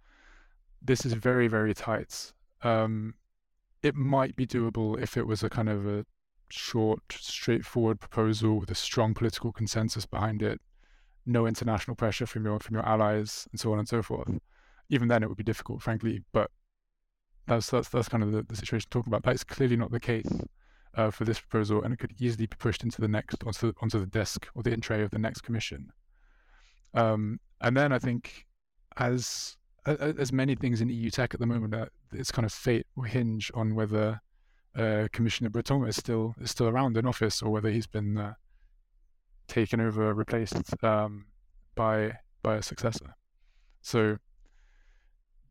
This 0.80 1.04
is 1.04 1.14
very, 1.14 1.48
very 1.48 1.74
tight. 1.74 2.32
Um, 2.62 3.14
it 3.82 3.94
might 3.94 4.36
be 4.36 4.46
doable 4.46 5.00
if 5.00 5.16
it 5.16 5.26
was 5.26 5.42
a 5.42 5.50
kind 5.50 5.68
of 5.68 5.86
a 5.86 6.06
short, 6.48 7.00
straightforward 7.10 8.00
proposal 8.00 8.58
with 8.58 8.70
a 8.70 8.74
strong 8.74 9.14
political 9.14 9.52
consensus 9.52 10.06
behind 10.06 10.42
it, 10.42 10.60
no 11.24 11.46
international 11.46 11.96
pressure 11.96 12.26
from 12.26 12.44
your 12.44 12.60
from 12.60 12.74
your 12.76 12.86
allies, 12.86 13.48
and 13.50 13.58
so 13.58 13.72
on 13.72 13.78
and 13.80 13.88
so 13.88 14.02
forth. 14.02 14.28
Even 14.88 15.08
then, 15.08 15.22
it 15.22 15.28
would 15.28 15.36
be 15.36 15.44
difficult, 15.44 15.82
frankly. 15.82 16.22
But 16.32 16.50
that's 17.46 17.70
that's 17.70 17.88
that's 17.88 18.08
kind 18.08 18.22
of 18.22 18.30
the, 18.30 18.42
the 18.42 18.56
situation 18.56 18.88
talking 18.90 19.12
about. 19.12 19.24
That 19.24 19.34
is 19.34 19.44
clearly 19.44 19.76
not 19.76 19.90
the 19.90 20.00
case 20.00 20.30
uh, 20.96 21.10
for 21.10 21.24
this 21.24 21.38
proposal, 21.38 21.82
and 21.82 21.92
it 21.92 21.98
could 21.98 22.14
easily 22.18 22.46
be 22.46 22.56
pushed 22.56 22.82
into 22.82 23.00
the 23.00 23.08
next 23.08 23.44
onto 23.44 23.72
the, 23.72 23.74
onto 23.80 24.00
the 24.00 24.06
desk 24.06 24.48
or 24.54 24.62
the 24.62 24.72
in 24.72 24.80
tray 24.80 25.02
of 25.02 25.10
the 25.10 25.18
next 25.18 25.42
commission. 25.42 25.92
Um, 26.94 27.38
and 27.60 27.76
then 27.76 27.92
I 27.92 27.98
think, 27.98 28.46
as 28.96 29.56
as 29.86 30.32
many 30.32 30.56
things 30.56 30.80
in 30.80 30.88
EU 30.88 31.10
tech 31.10 31.32
at 31.34 31.40
the 31.40 31.46
moment, 31.46 31.74
uh, 31.74 31.86
its 32.12 32.32
kind 32.32 32.44
of 32.44 32.52
fate 32.52 32.86
will 32.96 33.04
hinge 33.04 33.52
on 33.54 33.74
whether 33.74 34.20
uh, 34.76 35.06
Commissioner 35.12 35.50
Breton 35.50 35.86
is 35.86 35.96
still 35.96 36.34
is 36.40 36.50
still 36.50 36.68
around 36.68 36.96
in 36.96 37.06
office 37.06 37.42
or 37.42 37.50
whether 37.50 37.70
he's 37.70 37.86
been 37.86 38.18
uh, 38.18 38.34
taken 39.46 39.80
over, 39.80 40.12
replaced 40.12 40.82
um, 40.82 41.26
by 41.74 42.12
by 42.42 42.56
a 42.56 42.62
successor. 42.62 43.14
So 43.82 44.16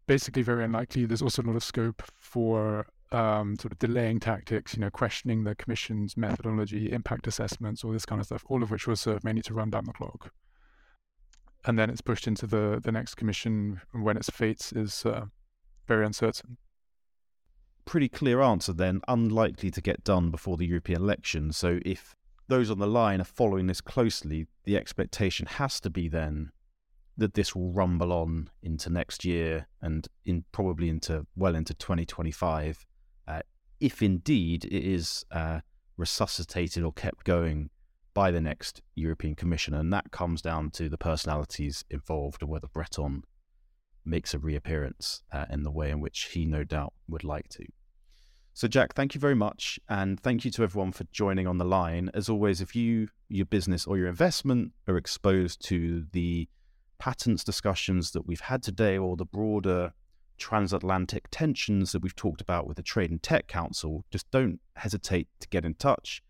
basically, 0.07 0.41
very 0.41 0.65
unlikely. 0.65 1.05
There's 1.05 1.21
also 1.21 1.41
a 1.41 1.45
lot 1.45 1.55
of 1.55 1.63
scope 1.63 2.03
for 2.17 2.87
um, 3.15 3.55
sort 3.55 3.71
of 3.71 3.79
delaying 3.79 4.19
tactics, 4.19 4.73
you 4.75 4.81
know, 4.81 4.89
questioning 4.89 5.45
the 5.45 5.55
commission's 5.55 6.17
methodology, 6.17 6.91
impact 6.91 7.27
assessments, 7.27 7.83
all 7.83 7.93
this 7.93 8.05
kind 8.05 8.19
of 8.19 8.25
stuff, 8.25 8.43
all 8.47 8.61
of 8.61 8.69
which 8.69 8.87
will 8.87 8.97
serve 8.97 9.23
mainly 9.23 9.41
to 9.43 9.53
run 9.53 9.69
down 9.69 9.85
the 9.85 9.93
clock. 9.93 10.31
And 11.63 11.79
then 11.79 11.89
it's 11.89 12.01
pushed 12.01 12.27
into 12.27 12.45
the, 12.45 12.81
the 12.83 12.91
next 12.91 13.15
commission 13.15 13.81
when 13.93 14.17
its 14.17 14.29
fate 14.29 14.73
is 14.75 15.05
uh, 15.05 15.25
very 15.87 16.05
uncertain. 16.05 16.57
Pretty 17.85 18.09
clear 18.09 18.41
answer 18.41 18.73
then, 18.73 18.99
unlikely 19.07 19.71
to 19.71 19.81
get 19.81 20.03
done 20.03 20.29
before 20.29 20.57
the 20.57 20.65
European 20.65 21.01
election. 21.01 21.53
So 21.53 21.79
if 21.85 22.15
those 22.49 22.69
on 22.69 22.79
the 22.79 22.87
line 22.87 23.21
are 23.21 23.23
following 23.23 23.67
this 23.67 23.81
closely, 23.81 24.47
the 24.65 24.75
expectation 24.75 25.45
has 25.45 25.79
to 25.79 25.89
be 25.89 26.09
then 26.09 26.51
that 27.17 27.33
this 27.33 27.55
will 27.55 27.71
rumble 27.71 28.11
on 28.11 28.49
into 28.61 28.89
next 28.89 29.23
year 29.23 29.67
and 29.81 30.05
in 30.25 30.43
probably 30.51 30.89
into 30.89 31.25
well 31.37 31.55
into 31.55 31.73
2025 31.73 32.85
uh, 33.27 33.41
if 33.79 34.01
indeed 34.01 34.65
it 34.65 34.85
is 34.85 35.25
uh, 35.31 35.59
resuscitated 35.97 36.83
or 36.83 36.93
kept 36.93 37.23
going 37.23 37.69
by 38.13 38.31
the 38.31 38.41
next 38.41 38.81
European 38.95 39.35
Commissioner. 39.35 39.79
And 39.79 39.93
that 39.93 40.11
comes 40.11 40.41
down 40.41 40.71
to 40.71 40.89
the 40.89 40.97
personalities 40.97 41.83
involved 41.89 42.41
and 42.41 42.49
whether 42.49 42.67
Breton 42.67 43.23
makes 44.05 44.33
a 44.33 44.39
reappearance 44.39 45.23
uh, 45.31 45.45
in 45.49 45.63
the 45.63 45.71
way 45.71 45.91
in 45.91 45.99
which 45.99 46.29
he 46.33 46.45
no 46.45 46.63
doubt 46.63 46.93
would 47.07 47.23
like 47.23 47.49
to. 47.49 47.65
So, 48.53 48.69
Jack, 48.69 48.93
thank 48.93 49.13
you 49.13 49.19
very 49.19 49.35
much. 49.35 49.79
And 49.89 50.17
thank 50.17 50.45
you 50.45 50.51
to 50.51 50.63
everyone 50.63 50.93
for 50.93 51.03
joining 51.11 51.45
on 51.45 51.57
the 51.57 51.65
line. 51.65 52.09
As 52.13 52.29
always, 52.29 52.61
if 52.61 52.73
you, 52.73 53.09
your 53.27 53.45
business, 53.45 53.85
or 53.85 53.97
your 53.97 54.07
investment 54.07 54.71
are 54.87 54.95
exposed 54.95 55.61
to 55.65 56.05
the 56.13 56.47
patents 56.97 57.43
discussions 57.43 58.11
that 58.11 58.25
we've 58.25 58.39
had 58.39 58.63
today 58.63 58.97
or 58.97 59.17
the 59.17 59.25
broader 59.25 59.91
transatlantic 60.37 61.25
tensions 61.31 61.91
that 61.91 62.01
we've 62.01 62.15
talked 62.15 62.39
about 62.41 62.67
with 62.67 62.77
the 62.77 62.83
Trade 62.83 63.11
and 63.11 63.21
Tech 63.21 63.47
Council, 63.47 64.05
just 64.11 64.31
don't 64.31 64.61
hesitate 64.75 65.27
to 65.39 65.47
get 65.49 65.65
in 65.65 65.75
touch. 65.75 66.23